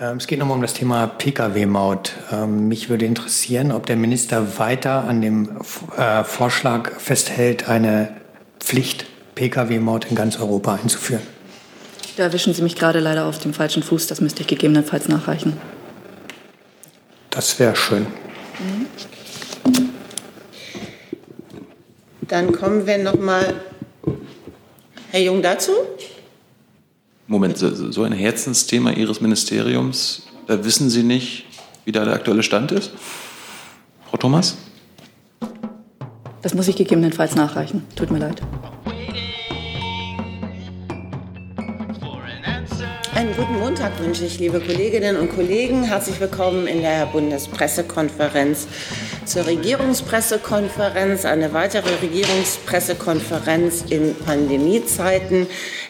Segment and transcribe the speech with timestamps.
[0.00, 2.12] Ähm, es geht nochmal um das Thema Pkw-Maut.
[2.30, 5.58] Ähm, mich würde interessieren, ob der Minister weiter an dem
[5.96, 8.16] äh, Vorschlag festhält, eine
[8.60, 11.22] Pflicht Pkw-Maut in ganz Europa einzuführen.
[12.16, 14.06] Da erwischen Sie mich gerade leider auf dem falschen Fuß.
[14.06, 15.56] Das müsste ich gegebenenfalls nachreichen.
[17.30, 18.06] Das wäre schön.
[22.22, 23.54] Dann kommen wir noch mal,
[25.10, 25.72] Herr Jung, dazu.
[27.30, 31.44] Moment, so ein Herzensthema Ihres Ministeriums, da wissen Sie nicht,
[31.84, 32.92] wie da der aktuelle Stand ist?
[34.08, 34.56] Frau Thomas?
[36.40, 37.82] Das muss ich gegebenenfalls nachreichen.
[37.96, 38.40] Tut mir leid.
[43.14, 45.82] Einen guten Montag wünsche ich, liebe Kolleginnen und Kollegen.
[45.82, 48.66] Herzlich willkommen in der Bundespressekonferenz
[49.28, 55.46] zur Regierungspressekonferenz, eine weitere Regierungspressekonferenz in Pandemiezeiten.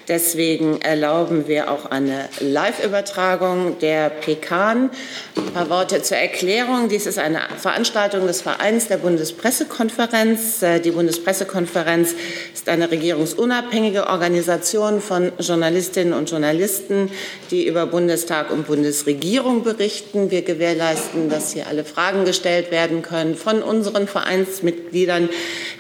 [0.09, 4.91] Deswegen erlauben wir auch eine Live-Übertragung der PKN.
[5.37, 6.89] Ein paar Worte zur Erklärung.
[6.89, 10.63] Dies ist eine Veranstaltung des Vereins der Bundespressekonferenz.
[10.63, 12.15] Äh, die Bundespressekonferenz
[12.55, 17.11] ist eine regierungsunabhängige Organisation von Journalistinnen und Journalisten,
[17.51, 20.31] die über Bundestag und Bundesregierung berichten.
[20.31, 25.29] Wir gewährleisten, dass hier alle Fragen gestellt werden können von unseren Vereinsmitgliedern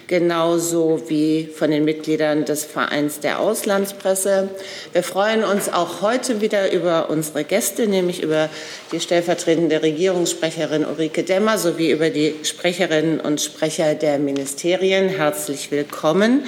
[0.09, 4.49] genauso wie von den Mitgliedern des Vereins der Auslandspresse.
[4.93, 8.49] Wir freuen uns auch heute wieder über unsere Gäste, nämlich über
[8.91, 15.09] die stellvertretende Regierungssprecherin Ulrike Demmer sowie über die Sprecherinnen und Sprecher der Ministerien.
[15.09, 16.45] Herzlich willkommen.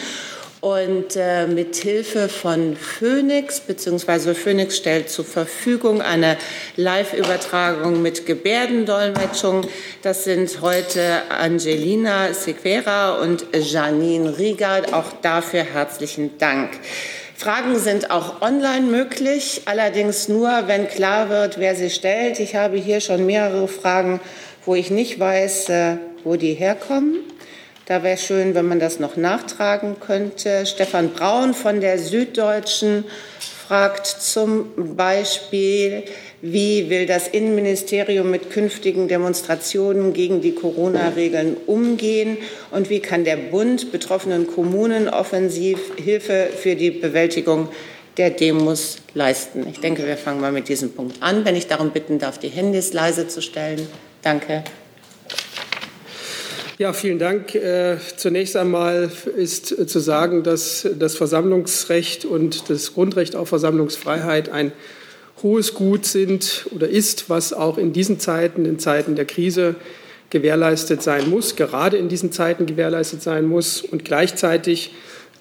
[0.61, 6.37] Und äh, mit Hilfe von Phoenix, beziehungsweise Phoenix stellt zur Verfügung eine
[6.77, 9.67] Live-Übertragung mit Gebärdendolmetschung.
[10.03, 14.83] Das sind heute Angelina Sequera und Janine Rieger.
[14.93, 16.69] Auch dafür herzlichen Dank.
[17.35, 22.39] Fragen sind auch online möglich, allerdings nur, wenn klar wird, wer sie stellt.
[22.39, 24.21] Ich habe hier schon mehrere Fragen,
[24.67, 27.21] wo ich nicht weiß, äh, wo die herkommen.
[27.91, 30.65] Da wäre schön, wenn man das noch nachtragen könnte.
[30.65, 33.03] Stefan Braun von der Süddeutschen
[33.67, 36.05] fragt zum Beispiel,
[36.41, 42.39] wie will das Innenministerium mit künftigen Demonstrationen gegen die Corona-Regeln umgehen
[42.71, 47.71] und wie kann der Bund betroffenen Kommunen offensiv Hilfe für die Bewältigung
[48.19, 49.67] der Demos leisten?
[49.69, 51.45] Ich denke, wir fangen mal mit diesem Punkt an.
[51.45, 53.85] Wenn ich darum bitten darf, die Handys leise zu stellen.
[54.23, 54.63] Danke.
[56.81, 57.55] Ja, vielen Dank.
[57.55, 64.73] Äh, zunächst einmal ist zu sagen, dass das Versammlungsrecht und das Grundrecht auf Versammlungsfreiheit ein
[65.43, 69.75] hohes Gut sind oder ist, was auch in diesen Zeiten, in Zeiten der Krise
[70.31, 73.83] gewährleistet sein muss, gerade in diesen Zeiten gewährleistet sein muss.
[73.83, 74.93] Und gleichzeitig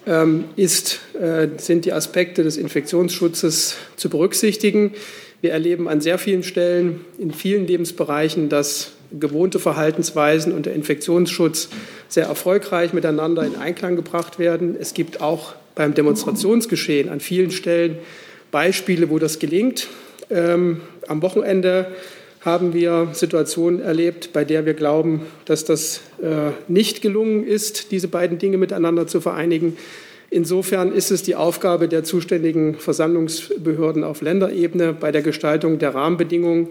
[0.06, 4.92] ähm, ist, äh, sind die Aspekte des Infektionsschutzes zu berücksichtigen.
[5.40, 11.68] Wir erleben an sehr vielen Stellen, in vielen Lebensbereichen, dass gewohnte Verhaltensweisen und der Infektionsschutz
[12.08, 14.76] sehr erfolgreich miteinander in Einklang gebracht werden.
[14.78, 17.98] Es gibt auch beim Demonstrationsgeschehen an vielen Stellen
[18.50, 19.88] Beispiele, wo das gelingt.
[20.30, 21.86] Ähm, am Wochenende
[22.40, 28.08] haben wir Situationen erlebt, bei der wir glauben, dass das äh, nicht gelungen ist, diese
[28.08, 29.76] beiden Dinge miteinander zu vereinigen.
[30.30, 36.68] Insofern ist es die Aufgabe der zuständigen Versammlungsbehörden auf Länderebene bei der Gestaltung der Rahmenbedingungen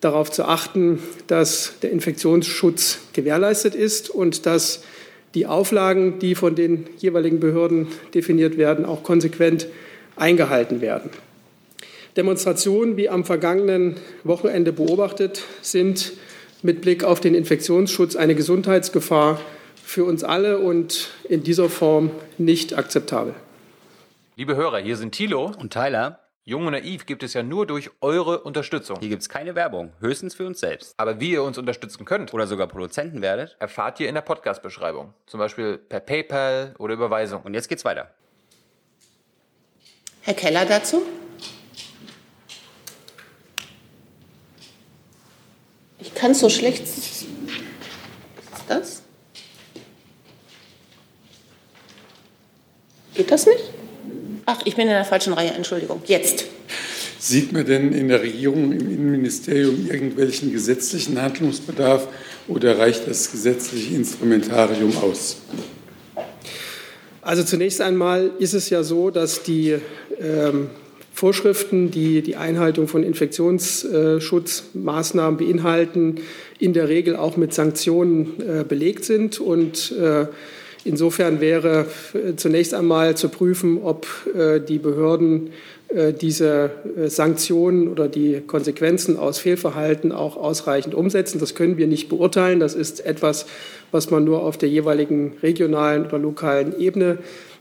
[0.00, 4.82] darauf zu achten, dass der Infektionsschutz gewährleistet ist und dass
[5.34, 9.66] die Auflagen, die von den jeweiligen Behörden definiert werden, auch konsequent
[10.16, 11.10] eingehalten werden.
[12.16, 16.12] Demonstrationen, wie am vergangenen Wochenende beobachtet, sind
[16.62, 19.40] mit Blick auf den Infektionsschutz eine Gesundheitsgefahr
[19.84, 23.34] für uns alle und in dieser Form nicht akzeptabel.
[24.36, 26.20] Liebe Hörer, hier sind Thilo und Tyler.
[26.48, 28.96] Jung und Naiv gibt es ja nur durch eure Unterstützung.
[29.00, 30.94] Hier gibt es keine Werbung, höchstens für uns selbst.
[30.96, 35.12] Aber wie ihr uns unterstützen könnt oder sogar Produzenten werdet, erfahrt ihr in der Podcast-Beschreibung.
[35.26, 37.42] Zum Beispiel per PayPal oder Überweisung.
[37.42, 38.14] Und jetzt geht's weiter.
[40.22, 41.02] Herr Keller dazu?
[45.98, 46.80] Ich kann so schlecht.
[46.80, 49.02] Was ist das?
[53.12, 53.77] Geht das nicht?
[54.46, 56.00] Ach, ich bin in der falschen Reihe, Entschuldigung.
[56.06, 56.44] Jetzt.
[57.18, 62.06] Sieht man denn in der Regierung, im Innenministerium irgendwelchen gesetzlichen Handlungsbedarf
[62.46, 65.38] oder reicht das gesetzliche Instrumentarium aus?
[67.22, 69.76] Also zunächst einmal ist es ja so, dass die
[70.20, 70.70] ähm,
[71.12, 76.20] Vorschriften, die die Einhaltung von Infektionsschutzmaßnahmen beinhalten,
[76.60, 80.26] in der Regel auch mit Sanktionen äh, belegt sind und äh,
[80.84, 81.86] Insofern wäre
[82.36, 84.06] zunächst einmal zu prüfen, ob
[84.68, 85.50] die Behörden
[86.20, 86.70] diese
[87.06, 91.40] Sanktionen oder die Konsequenzen aus Fehlverhalten auch ausreichend umsetzen.
[91.40, 92.60] Das können wir nicht beurteilen.
[92.60, 93.46] Das ist etwas,
[93.90, 97.18] was man nur auf der jeweiligen regionalen oder lokalen Ebene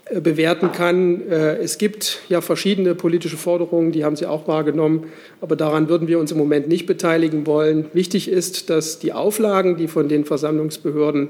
[0.10, 1.22] äh, bewerten kann.
[1.30, 5.06] Äh, es gibt ja verschiedene politische Forderungen, die haben Sie auch wahrgenommen,
[5.42, 7.86] aber daran würden wir uns im Moment nicht beteiligen wollen.
[7.94, 11.30] Wichtig ist, dass die Auflagen, die von den Versammlungsbehörden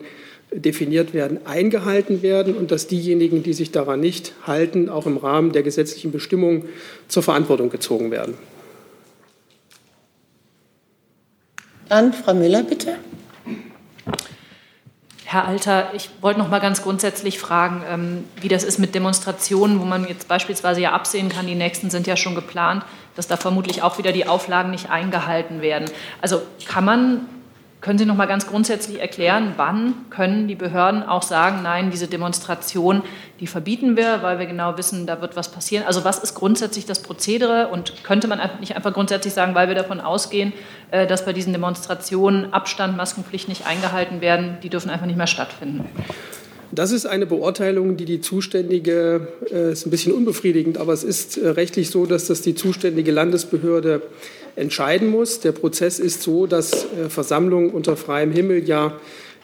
[0.52, 5.52] definiert werden, eingehalten werden und dass diejenigen, die sich daran nicht halten, auch im Rahmen
[5.52, 6.70] der gesetzlichen Bestimmungen
[7.08, 8.36] zur Verantwortung gezogen werden.
[11.90, 12.96] Dann Frau Müller, bitte.
[15.26, 19.82] Herr Alter, ich wollte noch mal ganz grundsätzlich fragen, ähm, wie das ist mit Demonstrationen,
[19.82, 22.86] wo man jetzt beispielsweise ja absehen kann, die nächsten sind ja schon geplant,
[23.16, 25.90] dass da vermutlich auch wieder die Auflagen nicht eingehalten werden.
[26.22, 27.26] Also kann man
[27.80, 32.08] können Sie noch mal ganz grundsätzlich erklären, wann können die Behörden auch sagen, nein, diese
[32.08, 33.04] Demonstration,
[33.40, 35.86] die verbieten wir, weil wir genau wissen, da wird was passieren?
[35.86, 39.76] Also was ist grundsätzlich das Prozedere und könnte man nicht einfach grundsätzlich sagen, weil wir
[39.76, 40.54] davon ausgehen,
[40.90, 45.28] äh, dass bei diesen Demonstrationen Abstand, Maskenpflicht nicht eingehalten werden, die dürfen einfach nicht mehr
[45.28, 45.86] stattfinden?
[46.72, 51.38] Das ist eine Beurteilung, die die zuständige, äh, ist ein bisschen unbefriedigend, aber es ist
[51.38, 54.02] äh, rechtlich so, dass das die zuständige Landesbehörde
[54.58, 55.40] entscheiden muss.
[55.40, 59.00] Der Prozess ist so, dass äh, Versammlungen unter freiem Himmel ja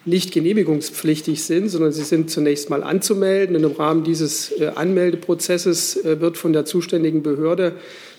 [0.06, 3.56] nicht genehmigungspflichtig sind, sondern sie sind zunächst mal anzumelden.
[3.56, 7.74] Und im Rahmen dieses äh, Anmeldeprozesses äh, wird von der zuständigen Behörde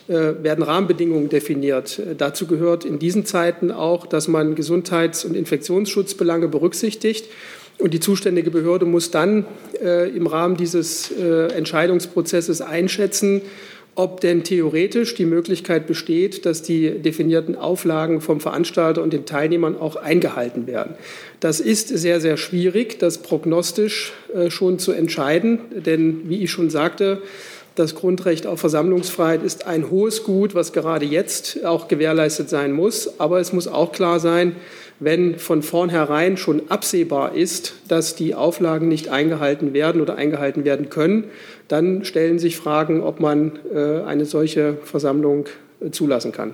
[0.06, 1.98] werden Rahmenbedingungen definiert.
[2.18, 7.24] Dazu gehört in diesen Zeiten auch, dass man Gesundheits- und Infektionsschutzbelange berücksichtigt.
[7.78, 9.46] Und die zuständige Behörde muss dann
[9.80, 13.40] im Rahmen dieses Entscheidungsprozesses einschätzen,
[13.96, 19.76] ob denn theoretisch die Möglichkeit besteht, dass die definierten Auflagen vom Veranstalter und den Teilnehmern
[19.76, 20.94] auch eingehalten werden.
[21.40, 26.70] Das ist sehr, sehr schwierig, das prognostisch äh, schon zu entscheiden, denn wie ich schon
[26.70, 27.22] sagte,
[27.74, 33.18] das Grundrecht auf Versammlungsfreiheit ist ein hohes Gut, was gerade jetzt auch gewährleistet sein muss.
[33.18, 34.56] Aber es muss auch klar sein,
[35.00, 40.88] wenn von vornherein schon absehbar ist, dass die Auflagen nicht eingehalten werden oder eingehalten werden
[40.88, 41.24] können,
[41.66, 45.46] dann stellen sich Fragen, ob man äh, eine solche Versammlung
[45.80, 46.52] äh, zulassen kann.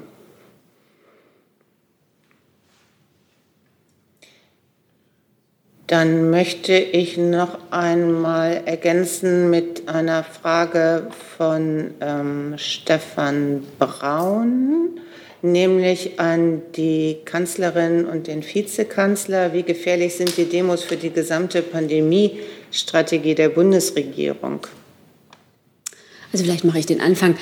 [5.90, 15.00] Dann möchte ich noch einmal ergänzen mit einer Frage von ähm, Stefan Braun
[15.42, 19.52] nämlich an die Kanzlerin und den Vizekanzler.
[19.52, 24.60] Wie gefährlich sind die Demos für die gesamte Pandemiestrategie der Bundesregierung?
[26.32, 27.36] Also vielleicht mache ich den Anfang.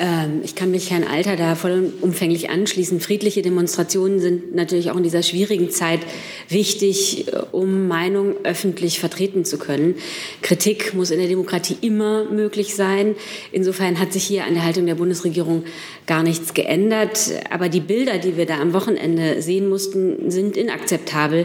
[0.00, 3.00] Ähm, ich kann mich Herrn Alter da vollumfänglich anschließen.
[3.00, 6.00] Friedliche Demonstrationen sind natürlich auch in dieser schwierigen Zeit
[6.48, 9.94] wichtig, äh, um Meinung öffentlich vertreten zu können.
[10.40, 13.14] Kritik muss in der Demokratie immer möglich sein.
[13.52, 15.64] Insofern hat sich hier an der Haltung der Bundesregierung
[16.06, 17.32] gar nichts geändert.
[17.50, 21.44] Aber die Bilder, die wir da am Wochenende sehen mussten, sind inakzeptabel.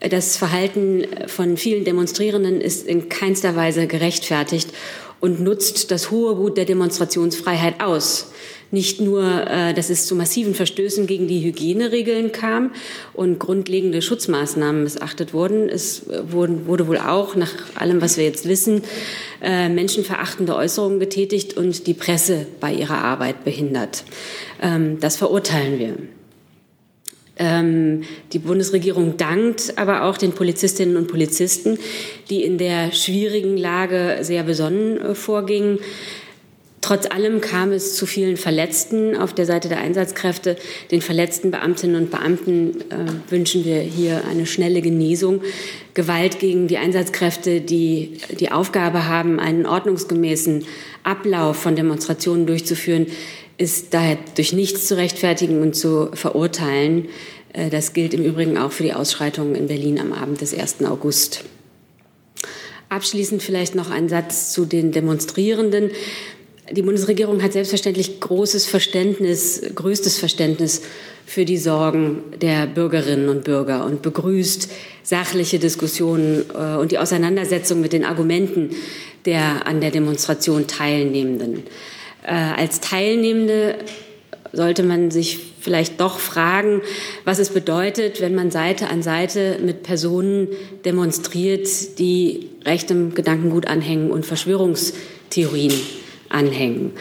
[0.00, 4.70] Das Verhalten von vielen Demonstrierenden ist in keinster Weise gerechtfertigt
[5.24, 8.30] und nutzt das hohe Gut der Demonstrationsfreiheit aus.
[8.70, 12.72] Nicht nur, äh, dass es zu massiven Verstößen gegen die Hygieneregeln kam
[13.14, 15.70] und grundlegende Schutzmaßnahmen missachtet wurden.
[15.70, 18.82] Es äh, wurde wohl auch, nach allem, was wir jetzt wissen,
[19.40, 24.04] äh, menschenverachtende Äußerungen getätigt und die Presse bei ihrer Arbeit behindert.
[24.60, 25.94] Ähm, das verurteilen wir.
[27.36, 31.78] Ähm, die Bundesregierung dankt aber auch den Polizistinnen und Polizisten,
[32.30, 35.78] die in der schwierigen Lage sehr besonnen äh, vorgingen.
[36.80, 40.56] Trotz allem kam es zu vielen Verletzten auf der Seite der Einsatzkräfte.
[40.90, 45.40] Den verletzten Beamtinnen und Beamten äh, wünschen wir hier eine schnelle Genesung.
[45.94, 50.66] Gewalt gegen die Einsatzkräfte, die die Aufgabe haben, einen ordnungsgemäßen
[51.04, 53.06] Ablauf von Demonstrationen durchzuführen,
[53.56, 57.08] ist daher durch nichts zu rechtfertigen und zu verurteilen.
[57.52, 60.84] Äh, das gilt im Übrigen auch für die Ausschreitungen in Berlin am Abend des 1.
[60.84, 61.44] August.
[62.88, 65.90] Abschließend vielleicht noch ein Satz zu den Demonstrierenden.
[66.70, 70.82] Die Bundesregierung hat selbstverständlich großes Verständnis, größtes Verständnis
[71.26, 74.70] für die Sorgen der Bürgerinnen und Bürger und begrüßt
[75.02, 78.70] sachliche Diskussionen äh, und die Auseinandersetzung mit den Argumenten
[79.24, 81.64] der an der Demonstration Teilnehmenden.
[82.24, 83.76] Äh, als Teilnehmende
[84.52, 86.82] sollte man sich vielleicht doch fragen,
[87.24, 90.48] was es bedeutet, wenn man Seite an Seite mit Personen
[90.84, 95.72] demonstriert, die rechtem Gedankengut anhängen und Verschwörungstheorien
[96.28, 96.92] anhängen.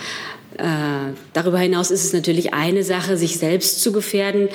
[0.58, 4.50] Äh, darüber hinaus ist es natürlich eine Sache, sich selbst zu gefährden,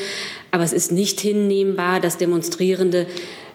[0.51, 3.07] aber es ist nicht hinnehmbar, dass Demonstrierende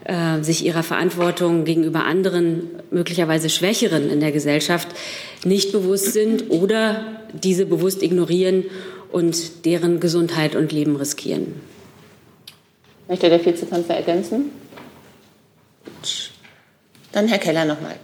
[0.05, 4.89] äh, sich ihrer Verantwortung gegenüber anderen, möglicherweise Schwächeren in der Gesellschaft
[5.45, 8.65] nicht bewusst sind oder diese bewusst ignorieren
[9.11, 11.55] und deren Gesundheit und Leben riskieren.
[13.07, 14.51] Möchte der Vizekanzler ergänzen?
[17.11, 17.95] Dann Herr Keller nochmal.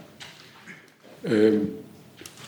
[1.24, 1.68] Ähm,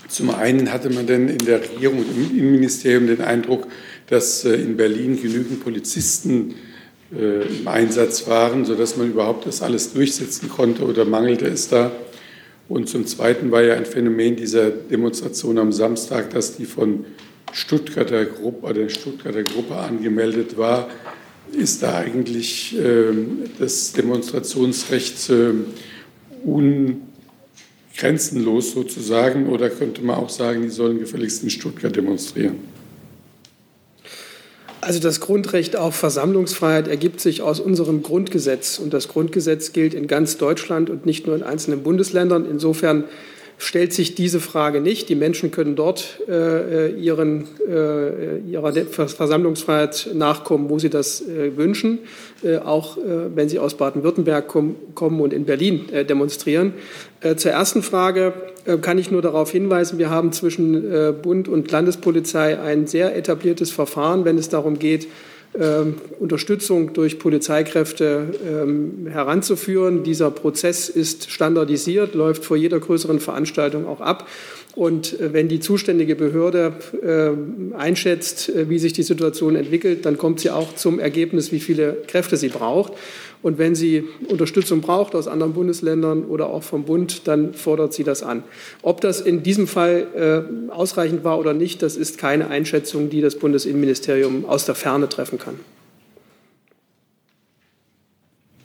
[0.08, 3.66] zum einen hatte man denn in der Regierung und im Innenministerium den Eindruck,
[4.08, 6.54] dass äh, in Berlin genügend Polizisten
[7.14, 11.90] äh, im Einsatz waren, sodass man überhaupt das alles durchsetzen konnte oder mangelte es da.
[12.72, 17.04] Und zum Zweiten war ja ein Phänomen dieser Demonstration am Samstag, dass die von
[17.52, 20.88] Stuttgarter Gruppe, der Stuttgarter Gruppe angemeldet war.
[21.52, 23.12] Ist da eigentlich äh,
[23.58, 25.52] das Demonstrationsrecht äh,
[27.92, 32.71] ungrenzenlos sozusagen oder könnte man auch sagen, die sollen gefälligst in Stuttgart demonstrieren?
[34.82, 38.80] Also das Grundrecht auf Versammlungsfreiheit ergibt sich aus unserem Grundgesetz.
[38.80, 42.44] Und das Grundgesetz gilt in ganz Deutschland und nicht nur in einzelnen Bundesländern.
[42.50, 43.04] Insofern
[43.62, 45.08] stellt sich diese Frage nicht.
[45.08, 52.00] Die Menschen können dort äh, ihren, äh, ihrer Versammlungsfreiheit nachkommen, wo sie das äh, wünschen,
[52.42, 53.00] äh, auch äh,
[53.36, 56.74] wenn sie aus Baden-Württemberg kom kommen und in Berlin äh, demonstrieren.
[57.36, 58.32] zur ersten Frage
[58.80, 64.24] kann ich nur darauf hinweisen, wir haben zwischen Bund und Landespolizei ein sehr etabliertes Verfahren,
[64.24, 65.06] wenn es darum geht,
[66.18, 70.02] Unterstützung durch Polizeikräfte ähm, heranzuführen.
[70.02, 74.26] Dieser Prozess ist standardisiert, läuft vor jeder größeren Veranstaltung auch ab.
[74.74, 80.16] Und äh, wenn die zuständige Behörde äh, einschätzt, äh, wie sich die Situation entwickelt, dann
[80.16, 82.94] kommt sie auch zum Ergebnis, wie viele Kräfte sie braucht.
[83.42, 88.04] Und wenn sie Unterstützung braucht aus anderen Bundesländern oder auch vom Bund, dann fordert sie
[88.04, 88.44] das an.
[88.82, 90.06] Ob das in diesem Fall
[90.70, 95.08] äh, ausreichend war oder nicht, das ist keine Einschätzung, die das Bundesinnenministerium aus der Ferne
[95.08, 95.58] treffen kann.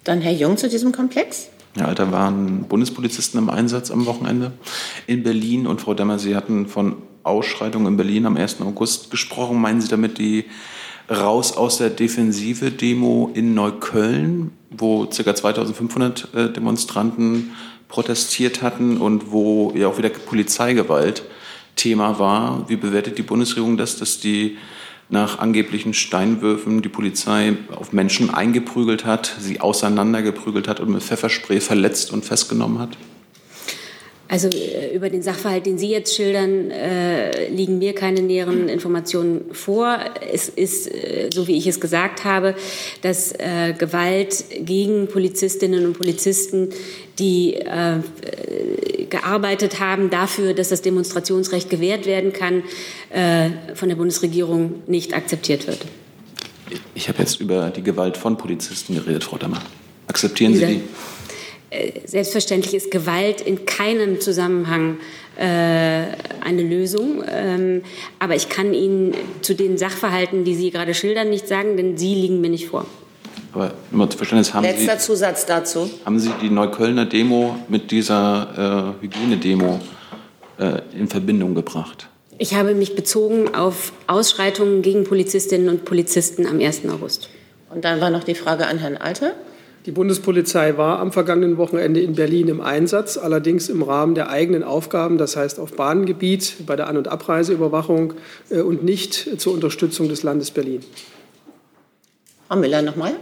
[0.03, 1.49] Dann Herr Jung zu diesem Komplex.
[1.75, 4.53] Ja, da waren Bundespolizisten im Einsatz am Wochenende
[5.05, 5.67] in Berlin.
[5.67, 8.61] Und Frau Demmer, Sie hatten von Ausschreitungen in Berlin am 1.
[8.61, 9.59] August gesprochen.
[9.59, 10.45] Meinen Sie damit die
[11.09, 15.35] raus aus der Defensive Demo in Neukölln, wo ca.
[15.35, 17.51] 2500 äh, Demonstranten
[17.87, 21.23] protestiert hatten und wo ja auch wieder Polizeigewalt
[21.75, 22.67] Thema war.
[22.67, 24.57] Wie bewertet die Bundesregierung das, dass die
[25.09, 31.61] nach angeblichen Steinwürfen die Polizei auf Menschen eingeprügelt hat, sie auseinandergeprügelt hat und mit Pfefferspray
[31.61, 32.97] verletzt und festgenommen hat?
[34.29, 39.45] Also äh, über den Sachverhalt, den Sie jetzt schildern, äh, liegen mir keine näheren Informationen
[39.53, 39.97] vor.
[40.31, 42.55] Es ist, äh, so wie ich es gesagt habe,
[43.01, 46.69] dass äh, Gewalt gegen Polizistinnen und Polizisten,
[47.19, 47.99] die äh,
[49.09, 52.63] gearbeitet haben dafür, dass das Demonstrationsrecht gewährt werden kann,
[53.73, 55.79] von der Bundesregierung nicht akzeptiert wird.
[56.93, 59.61] Ich habe jetzt über die Gewalt von Polizisten geredet, Frau Dammer.
[60.07, 60.81] Akzeptieren Sie die?
[61.69, 64.97] Äh, selbstverständlich ist Gewalt in keinem Zusammenhang
[65.37, 67.23] äh, eine Lösung.
[67.29, 67.83] Ähm,
[68.19, 72.15] aber ich kann Ihnen zu den Sachverhalten, die Sie gerade schildern, nicht sagen, denn sie
[72.15, 72.85] liegen mir nicht vor.
[73.53, 75.89] Aber nur zu Verständnis haben Letzter Sie, Zusatz dazu.
[76.05, 79.79] Haben Sie die Neuköllner Demo mit dieser äh, Hygienedemo
[80.59, 82.07] äh, in Verbindung gebracht?
[82.39, 86.87] Ich habe mich bezogen auf Ausschreitungen gegen Polizistinnen und Polizisten am 1.
[86.87, 87.29] August.
[87.69, 89.33] Und dann war noch die Frage an Herrn Alter.
[89.87, 94.61] Die Bundespolizei war am vergangenen Wochenende in Berlin im Einsatz, allerdings im Rahmen der eigenen
[94.61, 98.13] Aufgaben, das heißt auf Bahngebiet, bei der An- und Abreiseüberwachung
[98.49, 100.83] äh, und nicht zur Unterstützung des Landes Berlin.
[102.49, 103.13] Frau Müller nochmal.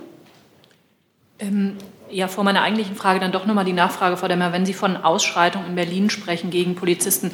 [1.38, 1.74] Ähm,
[2.10, 4.52] ja, vor meiner eigentlichen Frage dann doch nochmal die Nachfrage, Frau Demmer.
[4.52, 7.30] Wenn Sie von Ausschreitungen in Berlin sprechen gegen Polizisten,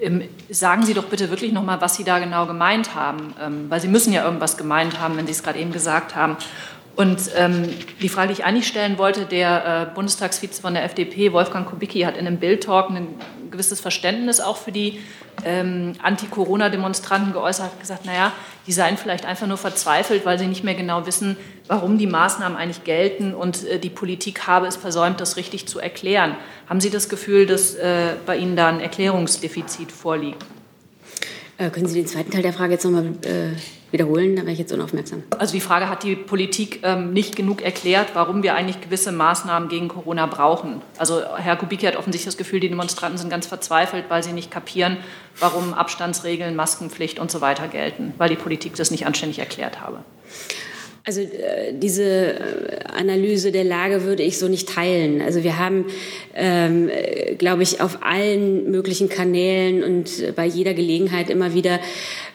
[0.00, 3.34] ähm, sagen Sie doch bitte wirklich nochmal, was Sie da genau gemeint haben.
[3.38, 6.38] Ähm, weil Sie müssen ja irgendwas gemeint haben, wenn Sie es gerade eben gesagt haben.
[6.94, 7.70] Und ähm,
[8.02, 12.00] die Frage, die ich eigentlich stellen wollte, der äh, Bundestagsvize von der FDP, Wolfgang Kubicki,
[12.00, 13.08] hat in einem Bildtalk ein
[13.50, 15.00] gewisses Verständnis auch für die
[15.44, 18.32] ähm, Anti-Corona-Demonstranten geäußert, hat gesagt, naja,
[18.66, 22.58] die seien vielleicht einfach nur verzweifelt, weil sie nicht mehr genau wissen, warum die Maßnahmen
[22.58, 26.36] eigentlich gelten und äh, die Politik habe es versäumt, das richtig zu erklären.
[26.68, 30.44] Haben Sie das Gefühl, dass äh, bei Ihnen da ein Erklärungsdefizit vorliegt?
[31.62, 33.52] Äh, können Sie den zweiten Teil der Frage jetzt nochmal äh,
[33.92, 34.34] wiederholen?
[34.34, 35.22] Da wäre ich jetzt unaufmerksam.
[35.38, 39.68] Also die Frage, hat die Politik ähm, nicht genug erklärt, warum wir eigentlich gewisse Maßnahmen
[39.68, 40.82] gegen Corona brauchen?
[40.98, 44.50] Also Herr Kubicki hat offensichtlich das Gefühl, die Demonstranten sind ganz verzweifelt, weil sie nicht
[44.50, 44.96] kapieren,
[45.38, 49.98] warum Abstandsregeln, Maskenpflicht und so weiter gelten, weil die Politik das nicht anständig erklärt habe.
[51.04, 55.20] Also äh, diese äh, Analyse der Lage würde ich so nicht teilen.
[55.20, 55.86] Also wir haben,
[56.34, 56.90] ähm,
[57.38, 61.80] glaube ich, auf allen möglichen Kanälen und bei jeder Gelegenheit immer wieder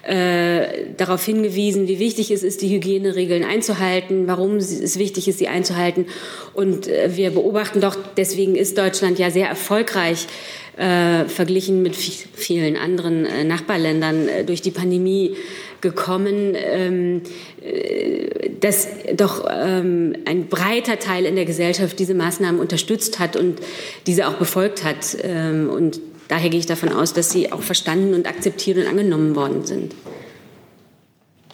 [0.04, 5.48] äh, darauf hingewiesen, wie wichtig es ist, die Hygieneregeln einzuhalten, warum es wichtig ist, sie
[5.48, 6.06] einzuhalten.
[6.54, 10.28] Und äh, wir beobachten doch, deswegen ist Deutschland ja sehr erfolgreich
[10.77, 15.36] äh, verglichen mit vielen anderen äh, Nachbarländern äh, durch die Pandemie
[15.81, 17.22] gekommen, ähm,
[17.62, 23.60] äh, dass doch ähm, ein breiter Teil in der Gesellschaft diese Maßnahmen unterstützt hat und
[24.05, 25.17] diese auch befolgt hat.
[25.24, 29.36] Ähm, und daher gehe ich davon aus, dass sie auch verstanden und akzeptiert und angenommen
[29.36, 29.96] worden sind.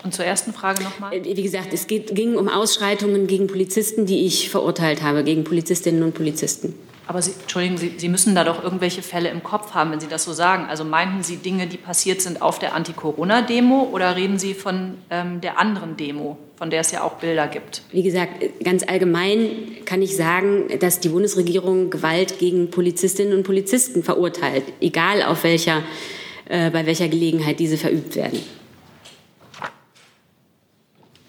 [0.03, 1.13] Und zur ersten Frage nochmal.
[1.13, 5.43] Äh, wie gesagt, es geht, ging um Ausschreitungen gegen Polizisten, die ich verurteilt habe, gegen
[5.45, 6.75] Polizistinnen und Polizisten.
[7.05, 10.07] Aber Sie, Entschuldigen Sie, Sie müssen da doch irgendwelche Fälle im Kopf haben, wenn Sie
[10.07, 10.65] das so sagen.
[10.69, 15.41] Also meinten Sie Dinge, die passiert sind auf der Anti-Corona-Demo oder reden Sie von ähm,
[15.41, 17.81] der anderen Demo, von der es ja auch Bilder gibt?
[17.91, 19.50] Wie gesagt, ganz allgemein
[19.86, 25.83] kann ich sagen, dass die Bundesregierung Gewalt gegen Polizistinnen und Polizisten verurteilt, egal auf welcher,
[26.48, 28.39] äh, bei welcher Gelegenheit diese verübt werden.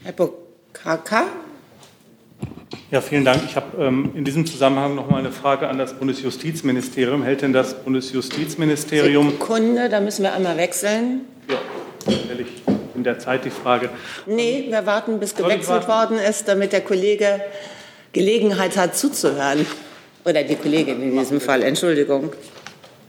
[0.04, 1.43] Herr Bukaka?
[2.90, 3.42] Ja, vielen Dank.
[3.46, 7.22] Ich habe ähm, in diesem Zusammenhang noch mal eine Frage an das Bundesjustizministerium.
[7.22, 9.30] Hält denn das Bundesjustizministerium.
[9.30, 11.22] Sekunde, da müssen wir einmal wechseln.
[11.48, 11.56] Ja,
[12.12, 12.62] stelle ich
[12.94, 13.88] in der Zeit die Frage.
[14.26, 17.40] Nee, wir warten, bis gewechselt worden ist, damit der Kollege
[18.12, 19.66] Gelegenheit hat zuzuhören.
[20.24, 22.32] Oder die Kollegin in diesem Fall, Entschuldigung.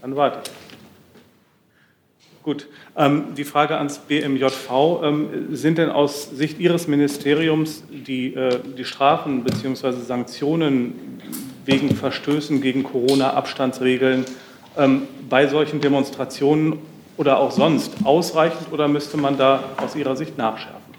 [0.02, 0.50] Dann warte.
[2.46, 2.68] Gut.
[2.96, 5.02] Ähm, die Frage ans BMJV.
[5.02, 9.90] Ähm, sind denn aus Sicht Ihres Ministeriums die, äh, die Strafen bzw.
[9.90, 10.94] Sanktionen
[11.64, 14.26] wegen Verstößen gegen Corona-Abstandsregeln
[14.78, 16.78] ähm, bei solchen Demonstrationen
[17.16, 20.94] oder auch sonst ausreichend oder müsste man da aus Ihrer Sicht nachschärfen?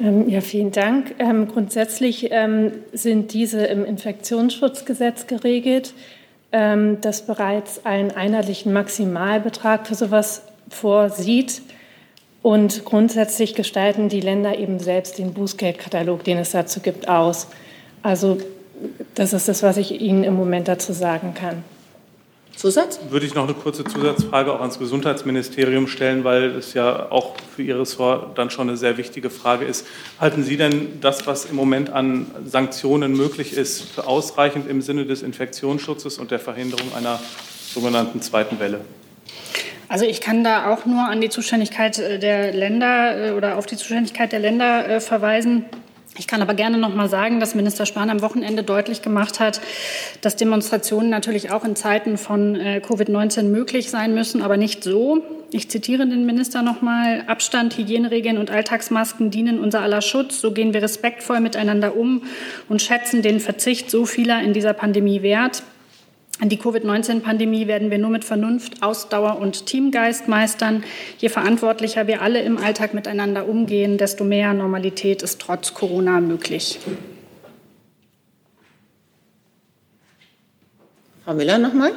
[0.00, 1.14] Ähm, ja, vielen Dank.
[1.20, 5.94] Ähm, grundsätzlich ähm, sind diese im Infektionsschutzgesetz geregelt,
[6.52, 11.62] das bereits einen einheitlichen Maximalbetrag für sowas vorsieht.
[12.42, 17.48] Und grundsätzlich gestalten die Länder eben selbst den Bußgeldkatalog, den es dazu gibt, aus.
[18.02, 18.38] Also
[19.14, 21.64] das ist das, was ich Ihnen im Moment dazu sagen kann.
[22.56, 23.00] Zusatz?
[23.10, 27.62] Würde ich noch eine kurze Zusatzfrage auch ans Gesundheitsministerium stellen, weil es ja auch für
[27.62, 29.86] Ihr Ressort dann schon eine sehr wichtige Frage ist.
[30.18, 35.04] Halten Sie denn das, was im Moment an Sanktionen möglich ist, für ausreichend im Sinne
[35.04, 37.20] des Infektionsschutzes und der Verhinderung einer
[37.74, 38.80] sogenannten zweiten Welle?
[39.88, 43.66] Also ich kann da auch nur an die Zuständigkeit äh, der Länder äh, oder auf
[43.66, 45.64] die Zuständigkeit der Länder äh, verweisen.
[46.18, 49.60] Ich kann aber gerne noch mal sagen, dass Minister Spahn am Wochenende deutlich gemacht hat,
[50.22, 55.22] dass Demonstrationen natürlich auch in Zeiten von Covid-19 möglich sein müssen, aber nicht so.
[55.50, 60.40] Ich zitiere den Minister noch mal: Abstand, Hygieneregeln und Alltagsmasken dienen unser aller Schutz.
[60.40, 62.22] So gehen wir respektvoll miteinander um
[62.70, 65.64] und schätzen den Verzicht so vieler in dieser Pandemie wert.
[66.42, 70.84] Die Covid-19-Pandemie werden wir nur mit Vernunft, Ausdauer und Teamgeist meistern.
[71.18, 76.78] Je verantwortlicher wir alle im Alltag miteinander umgehen, desto mehr Normalität ist trotz Corona möglich.
[81.24, 81.92] Frau Müller nochmal.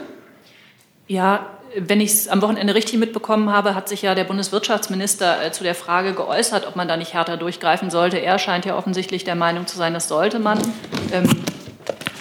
[1.07, 5.51] Ja, wenn ich es am Wochenende richtig mitbekommen habe, hat sich ja der Bundeswirtschaftsminister äh,
[5.51, 8.17] zu der Frage geäußert, ob man da nicht härter durchgreifen sollte.
[8.17, 10.59] Er scheint ja offensichtlich der Meinung zu sein, das sollte man.
[11.11, 11.27] Ähm,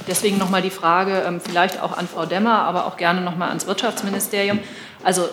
[0.08, 3.66] Deswegen nochmal die Frage, ähm, vielleicht auch an Frau Demmer, aber auch gerne nochmal ans
[3.66, 4.58] Wirtschaftsministerium.
[5.04, 5.28] Also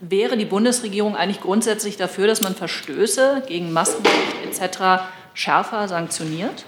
[0.00, 5.02] wäre die Bundesregierung eigentlich grundsätzlich dafür, dass man Verstöße gegen Maskenrecht etc.
[5.34, 6.64] schärfer sanktioniert?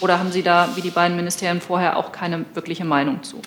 [0.00, 3.42] Oder haben Sie da, wie die beiden Ministerien vorher, auch keine wirkliche Meinung zu?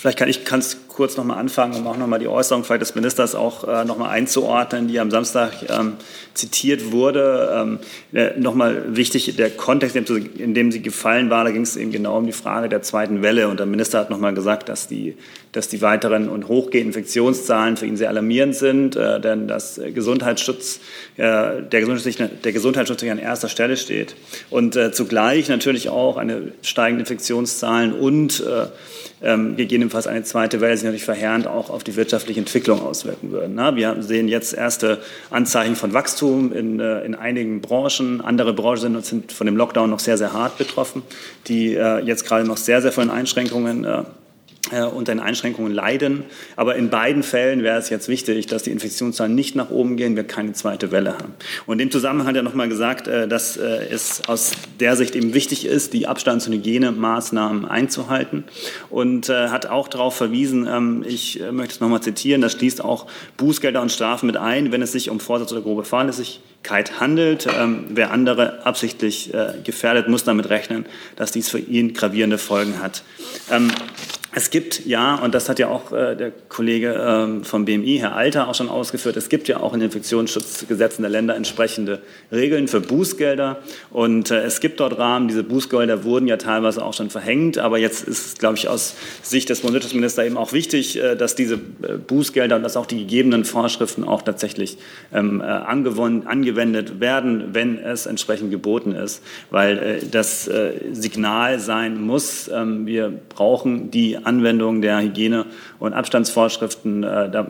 [0.00, 2.80] Vielleicht kann ich ganz kurz noch mal anfangen, um auch noch mal die Äußerung vielleicht
[2.80, 5.96] des Ministers auch äh, noch mal einzuordnen, die am Samstag ähm,
[6.32, 7.50] zitiert wurde.
[7.54, 7.78] Ähm,
[8.14, 11.92] äh, noch mal wichtig, der Kontext, in dem sie gefallen war, da ging es eben
[11.92, 13.48] genau um die Frage der zweiten Welle.
[13.48, 15.18] Und der Minister hat noch mal gesagt, dass die,
[15.52, 20.80] dass die weiteren und hochgehenden Infektionszahlen für ihn sehr alarmierend sind, äh, denn dass Gesundheitsschutz,
[21.18, 24.16] äh, der, Gesundheitsschutz, der Gesundheitsschutz an erster Stelle steht.
[24.48, 28.68] Und äh, zugleich natürlich auch eine steigende Infektionszahlen und äh,
[29.22, 33.54] ähm, gegebenenfalls eine zweite Welle sich natürlich verheerend auch auf die wirtschaftliche Entwicklung auswirken würden.
[33.54, 34.98] Na, wir sehen jetzt erste
[35.30, 38.20] Anzeichen von Wachstum in, äh, in einigen Branchen.
[38.20, 41.02] Andere Branchen sind, sind von dem Lockdown noch sehr, sehr hart betroffen,
[41.48, 43.86] die äh, jetzt gerade noch sehr, sehr von Einschränkungen
[44.70, 46.24] äh, unter den Einschränkungen leiden.
[46.54, 50.16] Aber in beiden Fällen wäre es jetzt wichtig, dass die Infektionszahlen nicht nach oben gehen,
[50.16, 51.34] wir keine zweite Welle haben.
[51.66, 55.34] Und dem Zusammenhang hat er nochmal gesagt, äh, dass äh, es aus der Sicht eben
[55.34, 58.44] wichtig ist, die Abstands- und Hygienemaßnahmen einzuhalten
[58.90, 63.80] und hat auch darauf verwiesen, ähm, ich möchte es nochmal zitieren, das schließt auch Bußgelder
[63.80, 67.46] und Strafen mit ein, wenn es sich um Vorsatz oder grobe Fahrlässigkeit handelt.
[67.46, 69.32] Ähm, wer andere absichtlich
[69.64, 73.02] gefährdet, muss damit rechnen, dass dies für ihn gravierende Folgen hat.
[74.32, 78.14] Es gibt ja, und das hat ja auch äh, der Kollege ähm, vom BMI, Herr
[78.14, 82.68] Alter, auch schon ausgeführt, es gibt ja auch in den Infektionsschutzgesetzen der Länder entsprechende Regeln
[82.68, 83.58] für Bußgelder.
[83.90, 87.58] Und äh, es gibt dort Rahmen, diese Bußgelder wurden ja teilweise auch schon verhängt.
[87.58, 91.54] Aber jetzt ist, glaube ich, aus Sicht des Bundesministers eben auch wichtig, äh, dass diese
[91.54, 94.78] äh, Bußgelder und dass auch die gegebenen Vorschriften auch tatsächlich
[95.12, 99.24] ähm, äh, angewendet werden, wenn es entsprechend geboten ist.
[99.50, 100.48] Weil äh, das
[100.92, 105.46] Signal sein muss, ähm, wir brauchen die Anwendung der Hygiene-
[105.78, 107.02] und Abstandsvorschriften.
[107.02, 107.46] Äh, da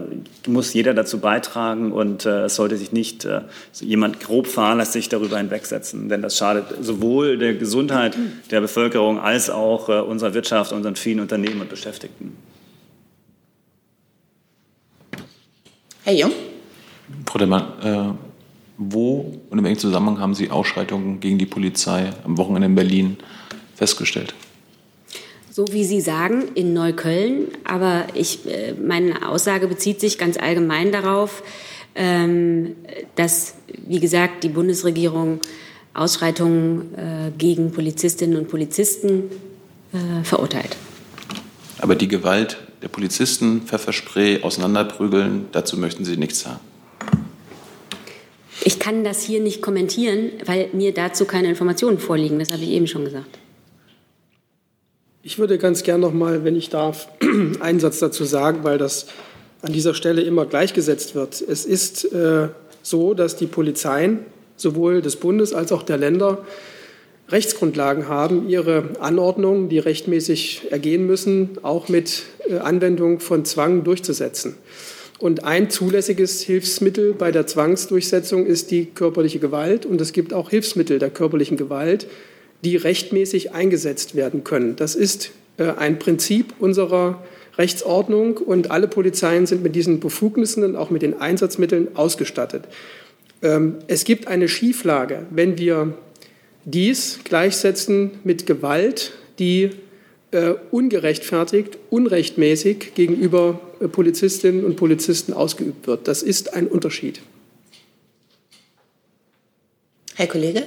[0.46, 3.42] muss jeder dazu beitragen und äh, es sollte sich nicht äh,
[3.80, 8.16] jemand grob fahrlässig darüber hinwegsetzen, denn das schadet sowohl der Gesundheit
[8.50, 12.36] der Bevölkerung als auch unserer Wirtschaft, unseren vielen Unternehmen und Beschäftigten.
[16.04, 16.32] Herr Jung.
[17.26, 18.14] Frau Demmer, äh,
[18.78, 23.16] wo und in welchem Zusammenhang haben Sie Ausschreitungen gegen die Polizei am Wochenende in Berlin
[23.76, 24.34] festgestellt?
[25.60, 27.48] So wie Sie sagen, in Neukölln.
[27.64, 31.42] Aber ich, äh, meine Aussage bezieht sich ganz allgemein darauf,
[31.94, 32.76] ähm,
[33.14, 33.54] dass,
[33.86, 35.40] wie gesagt, die Bundesregierung
[35.92, 39.24] Ausschreitungen äh, gegen Polizistinnen und Polizisten
[39.92, 40.76] äh, verurteilt.
[41.78, 46.60] Aber die Gewalt der Polizisten, Pfefferspray, Auseinanderprügeln, dazu möchten Sie nichts sagen.
[48.64, 52.38] Ich kann das hier nicht kommentieren, weil mir dazu keine Informationen vorliegen.
[52.38, 53.38] Das habe ich eben schon gesagt.
[55.22, 57.08] Ich würde ganz gern noch mal, wenn ich darf,
[57.60, 59.06] einen Satz dazu sagen, weil das
[59.60, 61.42] an dieser Stelle immer gleichgesetzt wird.
[61.46, 62.48] Es ist äh,
[62.82, 64.20] so, dass die Polizeien
[64.56, 66.38] sowohl des Bundes als auch der Länder
[67.28, 74.56] Rechtsgrundlagen haben, ihre Anordnungen, die rechtmäßig ergehen müssen, auch mit äh, Anwendung von Zwang durchzusetzen.
[75.18, 79.84] Und ein zulässiges Hilfsmittel bei der Zwangsdurchsetzung ist die körperliche Gewalt.
[79.84, 82.06] Und es gibt auch Hilfsmittel der körperlichen Gewalt,
[82.64, 84.76] die rechtmäßig eingesetzt werden können.
[84.76, 87.22] Das ist äh, ein Prinzip unserer
[87.58, 92.64] Rechtsordnung und alle Polizeien sind mit diesen Befugnissen und auch mit den Einsatzmitteln ausgestattet.
[93.42, 95.94] Ähm, es gibt eine Schieflage, wenn wir
[96.64, 99.70] dies gleichsetzen mit Gewalt, die
[100.30, 106.06] äh, ungerechtfertigt, unrechtmäßig gegenüber äh, Polizistinnen und Polizisten ausgeübt wird.
[106.06, 107.20] Das ist ein Unterschied.
[110.14, 110.64] Herr Kollege?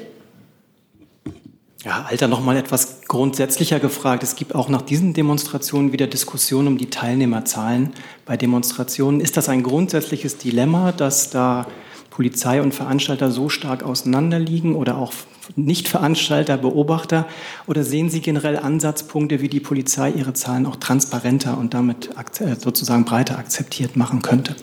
[1.83, 4.23] Ja, Alter, noch mal etwas grundsätzlicher gefragt.
[4.23, 7.91] Es gibt auch nach diesen Demonstrationen wieder Diskussionen um die Teilnehmerzahlen
[8.25, 9.19] bei Demonstrationen.
[9.19, 11.67] Ist das ein grundsätzliches Dilemma, dass da
[12.09, 15.11] Polizei und Veranstalter so stark auseinanderliegen oder auch
[15.57, 17.27] Nicht-Veranstalter, Beobachter?
[17.67, 22.55] Oder sehen Sie generell Ansatzpunkte, wie die Polizei ihre Zahlen auch transparenter und damit äh,
[22.55, 24.55] sozusagen breiter akzeptiert machen könnte?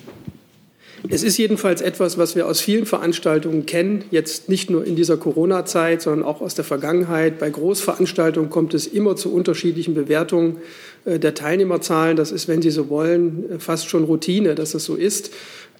[1.08, 5.16] Es ist jedenfalls etwas, was wir aus vielen Veranstaltungen kennen, jetzt nicht nur in dieser
[5.16, 7.38] Corona-Zeit, sondern auch aus der Vergangenheit.
[7.38, 10.58] Bei Großveranstaltungen kommt es immer zu unterschiedlichen Bewertungen
[11.04, 12.16] äh, der Teilnehmerzahlen.
[12.16, 15.30] Das ist, wenn Sie so wollen, fast schon Routine, dass es so ist.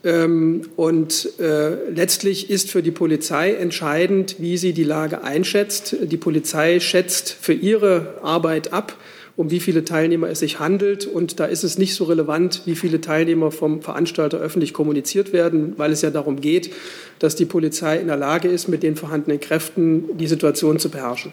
[0.03, 5.97] Ähm, und äh, letztlich ist für die Polizei entscheidend, wie sie die Lage einschätzt.
[6.01, 8.97] Die Polizei schätzt für ihre Arbeit ab,
[9.41, 11.07] um wie viele Teilnehmer es sich handelt.
[11.07, 15.79] Und da ist es nicht so relevant, wie viele Teilnehmer vom Veranstalter öffentlich kommuniziert werden,
[15.79, 16.71] weil es ja darum geht,
[17.21, 21.33] dass die Polizei in der Lage ist, mit den vorhandenen Kräften die Situation zu beherrschen.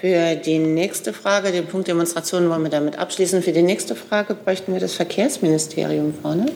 [0.00, 3.42] Für die nächste Frage, den Punkt Demonstration wollen wir damit abschließen.
[3.42, 6.46] Für die nächste Frage bräuchten wir das Verkehrsministerium vorne.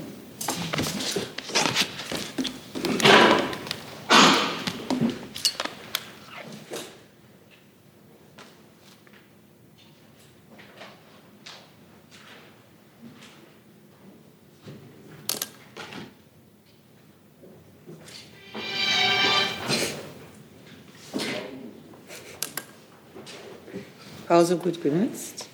[24.43, 25.47] Pause gut genützt.